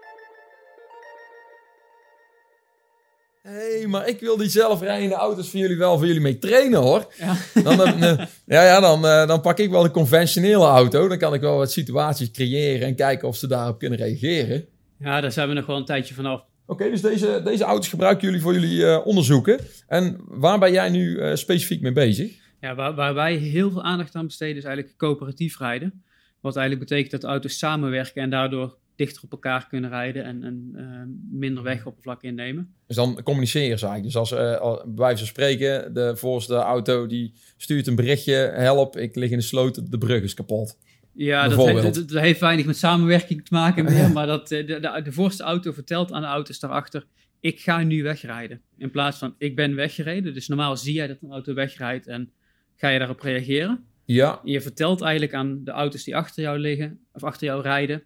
Hé, 3.49 3.77
hey, 3.77 3.87
maar 3.87 4.07
ik 4.07 4.19
wil 4.19 4.37
die 4.37 4.49
zelfrijdende 4.49 5.15
auto's 5.15 5.49
voor 5.49 5.59
jullie 5.59 5.77
wel 5.77 5.97
voor 5.97 6.07
jullie 6.07 6.21
mee 6.21 6.39
trainen, 6.39 6.79
hoor. 6.79 7.13
Ja. 7.17 7.35
Dan, 7.63 7.81
eh, 7.81 8.17
ja, 8.45 8.63
ja, 8.63 8.79
dan, 8.79 9.05
eh, 9.05 9.27
dan 9.27 9.41
pak 9.41 9.59
ik 9.59 9.69
wel 9.69 9.83
de 9.83 9.91
conventionele 9.91 10.65
auto. 10.65 11.07
Dan 11.07 11.17
kan 11.17 11.33
ik 11.33 11.41
wel 11.41 11.57
wat 11.57 11.71
situaties 11.71 12.31
creëren 12.31 12.87
en 12.87 12.95
kijken 12.95 13.27
of 13.27 13.35
ze 13.35 13.47
daarop 13.47 13.79
kunnen 13.79 13.99
reageren. 13.99 14.65
Ja, 14.99 15.21
daar 15.21 15.31
zijn 15.31 15.47
we 15.47 15.53
nog 15.53 15.65
wel 15.65 15.77
een 15.77 15.85
tijdje 15.85 16.13
vanaf. 16.13 16.43
Oké, 16.65 16.89
dus 16.89 17.01
deze, 17.01 17.41
deze 17.43 17.63
auto's 17.63 17.87
gebruiken 17.87 18.27
jullie 18.27 18.41
voor 18.41 18.53
jullie 18.53 18.85
eh, 18.85 19.05
onderzoeken. 19.05 19.59
En 19.87 20.17
waar 20.27 20.59
ben 20.59 20.71
jij 20.71 20.89
nu 20.89 21.19
eh, 21.19 21.35
specifiek 21.35 21.81
mee 21.81 21.91
bezig? 21.91 22.31
Ja, 22.61 22.75
waar, 22.75 22.95
waar 22.95 23.13
wij 23.13 23.35
heel 23.35 23.71
veel 23.71 23.83
aandacht 23.83 24.15
aan 24.15 24.25
besteden 24.25 24.57
is 24.57 24.63
eigenlijk 24.63 24.97
coöperatief 24.97 25.59
rijden. 25.59 26.03
Wat 26.41 26.55
eigenlijk 26.55 26.89
betekent 26.89 27.11
dat 27.11 27.21
de 27.21 27.27
auto's 27.27 27.57
samenwerken 27.57 28.21
en 28.21 28.29
daardoor 28.29 28.77
dichter 28.97 29.23
op 29.23 29.31
elkaar 29.31 29.67
kunnen 29.67 29.89
rijden 29.89 30.23
en, 30.23 30.43
en 30.43 30.71
eh, 30.75 31.39
minder 31.39 31.63
wegoppervlak 31.63 32.23
innemen. 32.23 32.73
Dus 32.87 32.95
dan 32.95 33.23
communiceren 33.23 33.79
ze 33.79 33.85
eigenlijk. 33.85 34.03
Dus 34.03 34.15
als, 34.15 34.31
eh, 34.31 34.55
al- 34.59 34.83
bij 34.85 34.95
wijze 34.95 35.17
van 35.17 35.27
spreken, 35.27 35.93
de 35.93 36.15
voorste 36.15 36.55
auto 36.55 37.07
die 37.07 37.33
stuurt 37.57 37.87
een 37.87 37.95
berichtje. 37.95 38.33
Help, 38.55 38.97
ik 38.97 39.15
lig 39.15 39.29
in 39.31 39.37
de 39.37 39.43
sloot, 39.43 39.91
de 39.91 39.97
brug 39.97 40.23
is 40.23 40.33
kapot. 40.33 40.77
Ja, 41.13 41.47
dat 41.47 42.09
heeft 42.09 42.39
weinig 42.39 42.65
met 42.65 42.77
samenwerking 42.77 43.45
te 43.45 43.53
maken 43.53 43.83
meer, 43.83 44.11
maar 44.11 44.27
dat, 44.27 44.51
eh, 44.51 44.67
de, 44.67 44.79
de, 44.79 45.01
de 45.03 45.11
voorste 45.11 45.43
auto 45.43 45.71
vertelt 45.71 46.11
aan 46.11 46.21
de 46.21 46.27
auto's 46.27 46.59
daarachter, 46.59 47.05
ik 47.39 47.59
ga 47.59 47.83
nu 47.83 48.03
wegrijden. 48.03 48.61
In 48.77 48.91
plaats 48.91 49.17
van, 49.17 49.35
ik 49.37 49.55
ben 49.55 49.75
weggereden. 49.75 50.33
Dus 50.33 50.47
normaal 50.47 50.77
zie 50.77 50.93
jij 50.93 51.07
dat 51.07 51.17
een 51.21 51.31
auto 51.31 51.53
wegrijdt 51.53 52.07
en 52.07 52.31
ga 52.75 52.89
je 52.89 52.99
daarop 52.99 53.19
reageren. 53.21 53.85
Ja, 54.05 54.41
Je 54.43 54.61
vertelt 54.61 55.01
eigenlijk 55.01 55.33
aan 55.33 55.63
de 55.63 55.71
auto's 55.71 56.03
die 56.03 56.15
achter 56.15 56.43
jou 56.43 56.59
liggen, 56.59 56.99
of 57.11 57.23
achter 57.23 57.47
jou 57.47 57.61
rijden, 57.61 58.03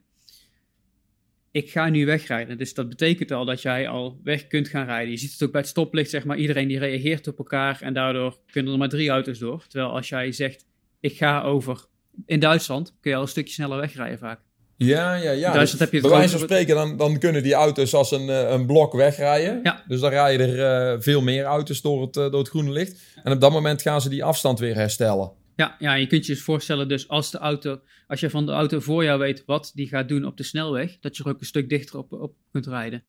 ik 1.51 1.71
ga 1.71 1.89
nu 1.89 2.05
wegrijden. 2.05 2.57
Dus 2.57 2.73
dat 2.73 2.89
betekent 2.89 3.31
al 3.31 3.45
dat 3.45 3.61
jij 3.61 3.87
al 3.87 4.19
weg 4.23 4.47
kunt 4.47 4.67
gaan 4.67 4.85
rijden. 4.85 5.11
Je 5.11 5.17
ziet 5.17 5.31
het 5.31 5.43
ook 5.43 5.51
bij 5.51 5.61
het 5.61 5.69
stoplicht, 5.69 6.09
zeg 6.09 6.25
maar, 6.25 6.37
iedereen 6.37 6.67
die 6.67 6.79
reageert 6.79 7.27
op 7.27 7.37
elkaar 7.37 7.81
en 7.81 7.93
daardoor 7.93 8.37
kunnen 8.51 8.71
er 8.73 8.79
maar 8.79 8.89
drie 8.89 9.09
auto's 9.09 9.39
door. 9.39 9.65
Terwijl 9.67 9.91
als 9.91 10.09
jij 10.09 10.31
zegt, 10.31 10.65
ik 10.99 11.17
ga 11.17 11.41
over, 11.41 11.85
in 12.25 12.39
Duitsland 12.39 12.95
kun 13.01 13.11
je 13.11 13.17
al 13.17 13.23
een 13.23 13.27
stukje 13.27 13.53
sneller 13.53 13.79
wegrijden 13.79 14.17
vaak. 14.17 14.39
ja, 14.77 15.15
ja. 15.15 15.31
ja. 15.31 15.47
In 15.47 15.53
Duitsland 15.53 15.79
heb 15.79 15.91
je 15.91 15.97
het 15.97 16.07
bij 16.07 16.17
wijze 16.17 16.37
van 16.37 16.47
spreken, 16.47 16.75
dan, 16.75 16.97
dan 16.97 17.19
kunnen 17.19 17.43
die 17.43 17.53
auto's 17.53 17.93
als 17.93 18.11
een, 18.11 18.29
eh, 18.29 18.51
een 18.51 18.65
blok 18.65 18.93
wegrijden. 18.93 19.59
Ja. 19.63 19.83
Dus 19.87 19.99
dan 19.99 20.09
rijden 20.09 20.49
er 20.49 20.91
eh, 20.93 21.01
veel 21.01 21.21
meer 21.21 21.43
auto's 21.43 21.81
door 21.81 22.01
het, 22.01 22.17
eh, 22.17 22.23
door 22.23 22.39
het 22.39 22.49
groene 22.49 22.71
licht. 22.71 22.99
En 23.23 23.31
op 23.31 23.41
dat 23.41 23.51
moment 23.51 23.81
gaan 23.81 24.01
ze 24.01 24.09
die 24.09 24.23
afstand 24.23 24.59
weer 24.59 24.75
herstellen. 24.75 25.31
Ja, 25.61 25.75
ja, 25.79 25.93
je 25.93 26.07
kunt 26.07 26.25
je 26.25 26.33
dus 26.33 26.43
voorstellen, 26.43 26.87
dus 26.87 27.07
als 27.07 27.31
de 27.31 27.37
auto, 27.37 27.79
als 28.07 28.19
je 28.19 28.29
van 28.29 28.45
de 28.45 28.51
auto 28.51 28.79
voor 28.79 29.03
jou 29.03 29.19
weet 29.19 29.43
wat 29.45 29.71
die 29.75 29.87
gaat 29.87 30.07
doen 30.07 30.25
op 30.25 30.37
de 30.37 30.43
snelweg, 30.43 30.97
dat 30.99 31.17
je 31.17 31.23
er 31.23 31.29
ook 31.29 31.39
een 31.39 31.45
stuk 31.45 31.69
dichter 31.69 31.97
op, 31.99 32.11
op 32.13 32.33
kunt 32.51 32.67
rijden. 32.67 33.03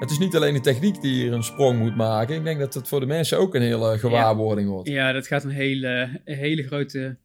Het 0.00 0.10
is 0.10 0.18
niet 0.18 0.36
alleen 0.36 0.54
de 0.54 0.60
techniek 0.60 1.00
die 1.00 1.12
hier 1.14 1.32
een 1.32 1.42
sprong 1.42 1.78
moet 1.78 1.96
maken. 1.96 2.36
Ik 2.36 2.44
denk 2.44 2.58
dat 2.60 2.74
het 2.74 2.88
voor 2.88 3.00
de 3.00 3.06
mensen 3.06 3.38
ook 3.38 3.54
een 3.54 3.62
hele 3.62 3.98
gewaarwording 3.98 4.68
wordt. 4.68 4.88
Ja, 4.88 5.12
dat 5.12 5.26
gaat 5.26 5.44
een 5.44 5.50
hele, 5.50 6.20
een 6.24 6.36
hele 6.36 6.62
grote 6.62 7.16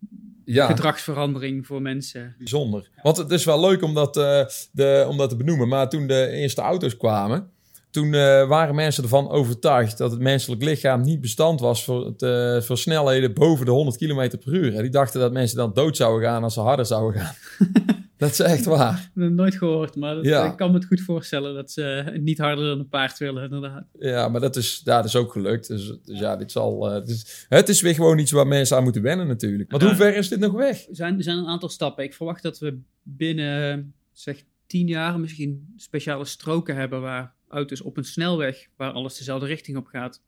Ja. 0.45 0.65
gedragsverandering 0.65 1.65
voor 1.65 1.81
mensen. 1.81 2.35
Bijzonder. 2.37 2.89
Want 3.01 3.17
het 3.17 3.31
is 3.31 3.45
wel 3.45 3.59
leuk 3.61 3.81
om 3.81 3.93
dat, 3.93 4.17
eh, 4.17 4.45
de, 4.71 5.05
om 5.09 5.17
dat 5.17 5.29
te 5.29 5.35
benoemen. 5.35 5.67
Maar 5.67 5.89
toen 5.89 6.07
de 6.07 6.27
eerste 6.27 6.61
auto's 6.61 6.97
kwamen, 6.97 7.51
toen 7.91 8.13
eh, 8.13 8.47
waren 8.47 8.75
mensen 8.75 9.03
ervan 9.03 9.29
overtuigd 9.29 9.97
dat 9.97 10.11
het 10.11 10.19
menselijk 10.19 10.63
lichaam 10.63 11.01
niet 11.01 11.21
bestand 11.21 11.59
was 11.59 11.83
voor, 11.83 12.05
het, 12.05 12.21
eh, 12.21 12.61
voor 12.61 12.77
snelheden 12.77 13.33
boven 13.33 13.65
de 13.65 13.71
100 13.71 13.97
km 13.97 14.37
per 14.37 14.53
uur. 14.53 14.75
En 14.75 14.81
die 14.81 14.91
dachten 14.91 15.19
dat 15.19 15.31
mensen 15.31 15.57
dan 15.57 15.73
dood 15.73 15.97
zouden 15.97 16.29
gaan 16.29 16.43
als 16.43 16.53
ze 16.53 16.59
harder 16.59 16.85
zouden 16.85 17.21
gaan. 17.21 17.35
Dat 18.21 18.31
is 18.31 18.39
echt 18.39 18.65
waar. 18.65 19.11
Ik 19.15 19.21
heb 19.21 19.31
nooit 19.31 19.55
gehoord, 19.55 19.95
maar 19.95 20.15
dat, 20.15 20.25
Ja. 20.25 20.45
ik 20.51 20.57
kan 20.57 20.71
me 20.71 20.77
het 20.77 20.85
goed 20.85 21.01
voorstellen 21.01 21.53
dat 21.53 21.71
ze 21.71 22.17
niet 22.19 22.37
harder 22.37 22.65
dan 22.65 22.79
een 22.79 22.89
paard 22.89 23.17
willen, 23.17 23.43
inderdaad. 23.43 23.83
Ja, 23.99 24.27
maar 24.27 24.41
dat 24.41 24.55
is, 24.55 24.81
ja, 24.83 24.95
dat 24.95 25.05
is 25.05 25.15
ook 25.15 25.31
gelukt. 25.31 25.67
Dus, 25.67 25.97
dus 26.03 26.19
ja, 26.19 26.35
dit 26.35 26.51
zal, 26.51 26.87
eh, 26.87 26.93
het, 26.93 27.09
is, 27.09 27.45
het 27.49 27.69
is 27.69 27.81
weer 27.81 27.93
gewoon 27.93 28.17
iets 28.17 28.31
waar 28.31 28.47
mensen 28.47 28.77
aan 28.77 28.83
moeten 28.83 29.01
wennen 29.01 29.27
natuurlijk. 29.27 29.71
Ja. 29.71 29.85
hoe 29.85 29.95
ver 29.95 30.15
is 30.15 30.29
dit 30.29 30.39
nog 30.39 30.53
weg? 30.53 30.87
Er 30.87 30.95
zijn, 30.95 31.17
er 31.17 31.23
zijn 31.23 31.37
een 31.37 31.47
aantal 31.47 31.69
stappen. 31.69 32.03
Ik 32.03 32.13
verwacht 32.13 32.43
dat 32.43 32.59
we 32.59 32.79
binnen, 33.03 33.93
zeg, 34.13 34.43
tien 34.67 34.87
jaar 34.87 35.19
misschien 35.19 35.73
speciale 35.77 36.25
stroken 36.25 36.75
hebben 36.75 37.01
waar 37.01 37.33
auto's 37.51 37.81
op 37.81 37.97
een 37.97 38.03
snelweg, 38.03 38.67
waar 38.75 38.91
alles 38.91 39.17
dezelfde 39.17 39.47
richting 39.47 39.77
op 39.77 39.85
gaat, 39.85 40.21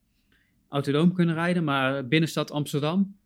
autonoom 0.67 1.13
kunnen 1.13 1.35
rijden. 1.35 1.63
Maar 1.63 2.07
binnenstad 2.07 2.51
Amsterdam, 2.51 3.17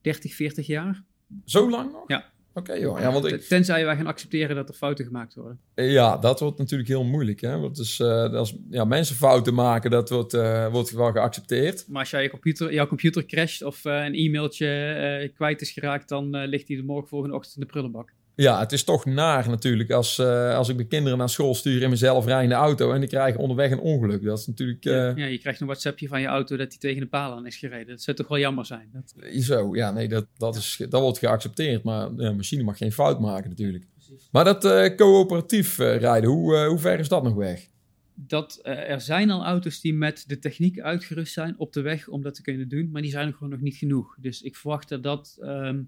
30, 0.00 0.34
40 0.34 0.66
jaar. 0.66 1.04
Zo 1.44 1.70
lang 1.70 1.92
nog? 1.92 2.04
Ja. 2.06 2.32
Oké 2.56 2.72
joh, 2.72 3.00
ja, 3.00 3.12
want 3.12 3.24
ik, 3.24 3.40
Tenzij 3.40 3.84
wij 3.84 3.96
gaan 3.96 4.06
accepteren 4.06 4.56
dat 4.56 4.68
er 4.68 4.74
fouten 4.74 5.04
gemaakt 5.04 5.34
worden. 5.34 5.60
ja, 5.74 6.16
dat 6.16 6.40
wordt 6.40 6.58
natuurlijk 6.58 6.88
heel 6.88 7.04
moeilijk. 7.04 7.40
Hè? 7.40 7.58
Want 7.58 7.76
dus, 7.76 8.00
eh, 8.00 8.32
als 8.32 8.56
ja, 8.70 8.84
mensen 8.84 9.16
fouten 9.16 9.54
maken, 9.54 9.90
dat 9.90 10.10
wordt, 10.10 10.34
eh, 10.34 10.68
wordt 10.72 10.90
wel 10.90 11.12
geaccepteerd. 11.12 11.84
Maar 11.88 12.00
als 12.00 12.10
jij 12.10 12.22
je 12.22 12.30
computer, 12.30 12.72
jouw 12.72 12.86
computer 12.86 13.26
crasht 13.26 13.62
of 13.62 13.84
eh, 13.84 14.04
een 14.04 14.14
e-mailtje 14.14 15.30
kwijt 15.34 15.60
is 15.60 15.70
geraakt, 15.70 16.08
dan 16.08 16.44
ligt 16.46 16.68
hij 16.68 16.76
de 16.76 16.82
morgen 16.82 17.08
volgende 17.08 17.34
ochtend 17.34 17.54
in 17.54 17.60
de 17.60 17.66
prullenbak. 17.66 18.12
Ja, 18.36 18.60
het 18.60 18.72
is 18.72 18.84
toch 18.84 19.04
naar 19.04 19.48
natuurlijk 19.48 19.90
als, 19.90 20.18
eh, 20.18 20.56
als 20.56 20.68
ik 20.68 20.76
mijn 20.76 20.88
kinderen 20.88 21.18
naar 21.18 21.28
school 21.28 21.54
stuur 21.54 21.82
in 21.82 21.88
mijn 21.88 21.96
zelfrijdende 21.96 22.54
auto 22.54 22.92
en 22.92 23.00
die 23.00 23.08
krijgen 23.08 23.40
onderweg 23.40 23.70
een 23.70 23.78
ongeluk. 23.78 24.22
Dat 24.24 24.38
is 24.38 24.46
natuurlijk 24.46 24.84
eh, 24.84 24.92
Ja, 24.92 25.26
je 25.26 25.38
krijgt 25.38 25.60
een 25.60 25.66
WhatsAppje 25.66 26.08
van 26.08 26.20
je 26.20 26.26
auto 26.26 26.56
dat 26.56 26.68
hij 26.68 26.78
tegen 26.78 27.00
de 27.00 27.08
paal 27.08 27.32
aan 27.32 27.46
is 27.46 27.56
gereden. 27.56 27.86
Dat 27.86 28.02
zou 28.02 28.16
toch 28.16 28.28
wel 28.28 28.38
jammer 28.38 28.66
zijn. 28.66 28.90
Dat, 28.92 29.14
zo. 29.42 29.76
Ja, 29.76 29.90
nee, 29.90 30.08
dat, 30.08 30.26
dat, 30.36 30.56
is, 30.56 30.80
dat 30.88 31.00
wordt 31.00 31.18
geaccepteerd. 31.18 31.82
Maar 31.82 32.10
ja, 32.16 32.28
een 32.28 32.36
machine 32.36 32.62
mag 32.62 32.76
geen 32.76 32.92
fout 32.92 33.20
maken 33.20 33.48
natuurlijk. 33.48 33.84
Maar 34.30 34.44
dat 34.44 34.64
eh, 34.64 34.96
coöperatief 34.96 35.78
eh, 35.78 35.96
rijden, 35.96 36.30
hoe, 36.30 36.56
eh, 36.56 36.66
hoe 36.66 36.78
ver 36.78 36.98
is 36.98 37.08
dat 37.08 37.22
nog 37.22 37.34
weg? 37.34 37.68
dat 38.14 38.60
eh, 38.62 38.90
er 38.90 39.00
zijn 39.00 39.30
al 39.30 39.44
auto's 39.44 39.80
die 39.80 39.94
met 39.94 40.24
de 40.26 40.38
techniek 40.38 40.80
uitgerust 40.80 41.32
zijn 41.32 41.54
op 41.58 41.72
de 41.72 41.80
weg 41.80 42.08
om 42.08 42.22
dat 42.22 42.34
te 42.34 42.42
kunnen 42.42 42.68
doen, 42.68 42.90
maar 42.90 43.02
die 43.02 43.10
zijn 43.10 43.26
er 43.26 43.32
gewoon 43.32 43.50
nog 43.50 43.60
niet 43.60 43.76
genoeg. 43.76 44.16
Dus 44.18 44.42
ik 44.42 44.56
verwacht 44.56 44.88
dat 44.88 45.02
dat 45.02 45.36
ehm, 45.40 45.82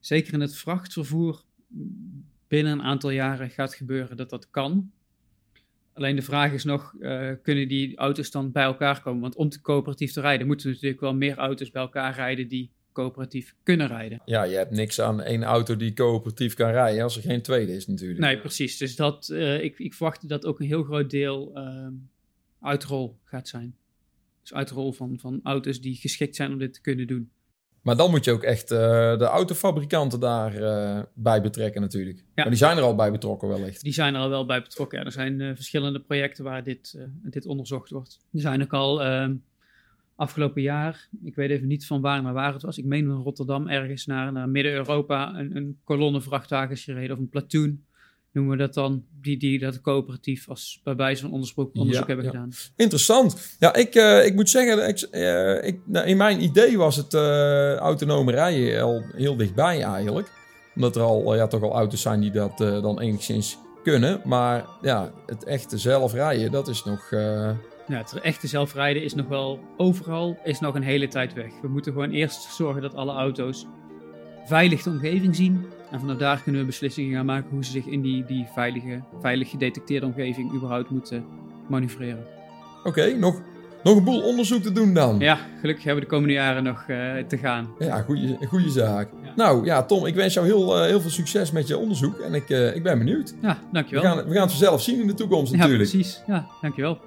zeker 0.00 0.32
in 0.32 0.40
het 0.40 0.56
vrachtvervoer 0.56 1.44
binnen 2.48 2.72
een 2.72 2.82
aantal 2.82 3.10
jaren 3.10 3.50
gaat 3.50 3.74
gebeuren 3.74 4.16
dat 4.16 4.30
dat 4.30 4.50
kan. 4.50 4.92
Alleen 5.92 6.16
de 6.16 6.22
vraag 6.22 6.52
is 6.52 6.64
nog, 6.64 6.94
eh, 7.00 7.30
kunnen 7.42 7.68
die 7.68 7.96
auto's 7.96 8.30
dan 8.30 8.52
bij 8.52 8.64
elkaar 8.64 9.02
komen? 9.02 9.20
Want 9.20 9.36
om 9.36 9.48
te 9.48 9.60
coöperatief 9.60 10.12
te 10.12 10.20
rijden, 10.20 10.46
moeten 10.46 10.70
natuurlijk 10.70 11.00
wel 11.00 11.14
meer 11.14 11.36
auto's 11.36 11.70
bij 11.70 11.82
elkaar 11.82 12.14
rijden 12.14 12.48
die 12.48 12.70
coöperatief 12.92 13.54
kunnen 13.62 13.86
rijden. 13.86 14.22
Ja, 14.24 14.42
je 14.42 14.56
hebt 14.56 14.70
niks 14.70 15.00
aan 15.00 15.22
één 15.22 15.42
auto 15.42 15.76
die 15.76 15.92
coöperatief 15.92 16.54
kan 16.54 16.70
rijden 16.70 17.02
als 17.02 17.16
er 17.16 17.22
geen 17.22 17.42
tweede 17.42 17.72
is 17.72 17.86
natuurlijk. 17.86 18.20
Nee, 18.20 18.38
precies. 18.38 18.76
Dus 18.76 18.96
dat, 18.96 19.28
eh, 19.28 19.62
ik, 19.62 19.78
ik 19.78 19.94
verwacht 19.94 20.28
dat 20.28 20.46
ook 20.46 20.60
een 20.60 20.66
heel 20.66 20.82
groot 20.82 21.10
deel 21.10 21.50
ehm, 21.54 21.92
uitrol 22.60 23.18
gaat 23.24 23.48
zijn. 23.48 23.76
Dus 24.42 24.54
uitrol 24.54 24.92
van, 24.92 25.18
van 25.18 25.40
auto's 25.42 25.80
die 25.80 25.94
geschikt 25.94 26.36
zijn 26.36 26.52
om 26.52 26.58
dit 26.58 26.72
te 26.74 26.80
kunnen 26.80 27.06
doen. 27.06 27.30
Maar 27.84 27.96
dan 27.96 28.10
moet 28.10 28.24
je 28.24 28.32
ook 28.32 28.42
echt 28.42 28.70
eh, 28.70 28.78
de 29.18 29.24
autofabrikanten 29.24 30.20
daarbij 30.20 31.06
bij 31.14 31.42
betrekken 31.42 31.80
natuurlijk. 31.80 32.24
Maar 32.34 32.48
die 32.48 32.56
zijn 32.56 32.76
er 32.76 32.82
al 32.82 32.94
bij 32.94 33.10
betrokken 33.10 33.48
wellicht. 33.48 33.82
Die 33.82 33.92
zijn 33.92 34.14
er 34.14 34.20
al 34.20 34.28
wel 34.28 34.46
bij 34.46 34.62
betrokken. 34.62 34.98
Ja, 34.98 35.04
er 35.04 35.12
zijn 35.12 35.40
eh, 35.40 35.54
verschillende 35.54 36.00
projecten 36.00 36.44
waar 36.44 36.64
dit, 36.64 36.94
eh, 36.98 37.04
dit 37.22 37.46
onderzocht 37.46 37.90
wordt. 37.90 38.18
Er 38.32 38.40
zijn 38.40 38.62
ook 38.62 38.72
al 38.72 39.02
ehm, 39.02 39.34
afgelopen 40.16 40.62
jaar, 40.62 41.08
ik 41.24 41.34
weet 41.34 41.50
even 41.50 41.66
niet 41.66 41.86
van 41.86 42.00
waar 42.00 42.22
naar 42.22 42.32
waar 42.32 42.52
het 42.52 42.62
was, 42.62 42.78
ik 42.78 42.84
meen 42.84 43.06
van 43.06 43.22
Rotterdam 43.22 43.68
ergens 43.68 44.06
naar, 44.06 44.32
naar 44.32 44.48
Midden-Europa, 44.48 45.34
een, 45.34 45.56
een 45.56 45.78
kolonne 45.84 46.20
vrachtwagens 46.20 46.84
gereden 46.84 47.16
of 47.16 47.18
een 47.18 47.28
platoon. 47.28 47.84
Noemen 48.34 48.56
we 48.56 48.62
dat 48.62 48.74
dan, 48.74 49.04
die, 49.20 49.36
die 49.36 49.58
dat 49.58 49.80
coöperatief 49.80 50.48
als 50.48 50.80
bij 50.84 50.96
wijze 50.96 51.22
van 51.22 51.32
onderzoek, 51.32 51.70
onderzoek 51.74 51.94
Ja, 52.00 52.06
hebben 52.06 52.24
ja. 52.24 52.30
gedaan. 52.30 52.50
Interessant. 52.76 53.56
Ja, 53.58 53.74
ik, 53.74 53.94
eh, 53.94 54.26
ik 54.26 54.34
moet 54.34 54.50
zeggen, 54.50 54.88
ik, 54.88 55.00
eh, 55.00 55.66
ik, 55.66 55.80
nou, 55.84 56.06
in 56.06 56.16
mijn 56.16 56.42
idee 56.42 56.78
was 56.78 56.96
het 56.96 57.14
eh, 57.14 57.74
autonome 57.74 58.30
rijden 58.30 58.82
al 58.82 59.02
heel 59.16 59.36
dichtbij 59.36 59.82
eigenlijk. 59.82 60.30
Omdat 60.74 60.96
er 60.96 61.02
al 61.02 61.34
ja, 61.34 61.46
toch 61.46 61.62
al 61.62 61.72
auto's 61.72 62.00
zijn 62.00 62.20
die 62.20 62.30
dat 62.30 62.58
dan 62.58 63.00
enigszins 63.00 63.58
kunnen. 63.82 64.20
Maar 64.24 64.66
ja, 64.82 65.12
het 65.26 65.44
echte 65.44 65.78
zelf 65.78 66.12
rijden, 66.12 66.50
dat 66.50 66.68
is 66.68 66.84
nog... 66.84 67.08
Ja, 67.86 67.98
het 67.98 68.20
echte 68.20 68.46
zelfrijden 68.46 69.02
is 69.02 69.14
nog 69.14 69.28
wel 69.28 69.60
overal, 69.76 70.38
is 70.44 70.60
nog 70.60 70.74
een 70.74 70.82
hele 70.82 71.08
tijd 71.08 71.32
weg. 71.32 71.50
We 71.62 71.68
moeten 71.68 71.92
gewoon 71.92 72.10
eerst 72.10 72.42
zorgen 72.42 72.82
dat 72.82 72.94
alle 72.94 73.12
auto's 73.12 73.66
veilig 74.44 74.82
de 74.82 74.90
omgeving 74.90 75.36
zien. 75.36 75.66
En 75.94 76.00
vanaf 76.00 76.16
daar 76.16 76.42
kunnen 76.42 76.60
we 76.60 76.66
beslissingen 76.66 77.16
gaan 77.16 77.26
maken 77.26 77.50
hoe 77.50 77.64
ze 77.64 77.70
zich 77.70 77.86
in 77.86 78.00
die, 78.00 78.24
die 78.24 78.46
veilige, 78.54 79.00
veilig 79.20 79.50
gedetecteerde 79.50 80.06
omgeving 80.06 80.54
überhaupt 80.54 80.90
moeten 80.90 81.24
manoeuvreren. 81.68 82.24
Oké, 82.84 83.16
nog, 83.16 83.40
nog 83.82 83.96
een 83.96 84.04
boel 84.04 84.22
onderzoek 84.22 84.62
te 84.62 84.72
doen 84.72 84.94
dan. 84.94 85.18
Ja, 85.18 85.38
gelukkig 85.60 85.84
hebben 85.84 86.02
we 86.02 86.08
de 86.08 86.14
komende 86.16 86.34
jaren 86.34 86.62
nog 86.62 86.84
eh, 86.88 87.16
te 87.28 87.38
gaan. 87.38 87.68
Ja, 87.78 88.02
goede, 88.02 88.38
goede 88.48 88.70
zaak. 88.70 89.08
Nou 89.36 89.64
ja, 89.64 89.82
Tom, 89.82 90.06
ik 90.06 90.14
wens 90.14 90.34
jou 90.34 90.46
heel, 90.46 90.76
eh, 90.78 90.86
heel 90.86 91.00
veel 91.00 91.10
succes 91.10 91.50
met 91.50 91.68
je 91.68 91.78
onderzoek. 91.78 92.18
En 92.18 92.34
ik, 92.34 92.50
eh, 92.50 92.76
ik 92.76 92.82
ben 92.82 92.98
benieuwd. 92.98 93.34
Ja, 93.42 93.48
We 93.48 93.66
dankjewel. 93.72 94.02
gaan, 94.04 94.16
we 94.16 94.32
gaan 94.32 94.42
het 94.42 94.50
vanzelf 94.50 94.82
zien 94.82 95.00
in 95.00 95.06
de 95.06 95.14
toekomst 95.14 95.52
ja, 95.52 95.58
natuurlijk. 95.58 95.90
precies. 95.90 96.22
Ja, 96.26 96.46
dankjewel. 96.60 96.98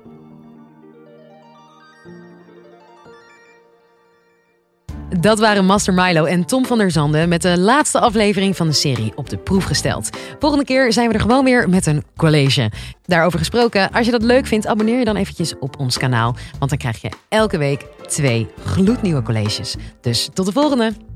Dat 5.19 5.39
waren 5.39 5.65
Master 5.65 5.93
Milo 5.93 6.25
en 6.25 6.45
Tom 6.45 6.65
van 6.65 6.77
der 6.77 6.91
Zanden 6.91 7.29
met 7.29 7.41
de 7.41 7.59
laatste 7.59 7.99
aflevering 7.99 8.55
van 8.55 8.67
de 8.67 8.73
serie 8.73 9.11
op 9.15 9.29
de 9.29 9.37
proef 9.37 9.63
gesteld. 9.63 10.09
Volgende 10.39 10.65
keer 10.65 10.93
zijn 10.93 11.07
we 11.07 11.13
er 11.13 11.19
gewoon 11.19 11.43
weer 11.43 11.69
met 11.69 11.85
een 11.85 12.03
college. 12.15 12.71
Daarover 13.05 13.39
gesproken, 13.39 13.91
als 13.91 14.05
je 14.05 14.11
dat 14.11 14.23
leuk 14.23 14.45
vindt, 14.45 14.67
abonneer 14.67 14.99
je 14.99 15.05
dan 15.05 15.15
eventjes 15.15 15.53
op 15.59 15.79
ons 15.79 15.97
kanaal. 15.97 16.35
Want 16.59 16.69
dan 16.69 16.79
krijg 16.79 17.01
je 17.01 17.09
elke 17.29 17.57
week 17.57 17.85
twee 18.07 18.47
gloednieuwe 18.65 19.21
colleges. 19.21 19.75
Dus 20.01 20.29
tot 20.33 20.45
de 20.45 20.51
volgende! 20.51 21.06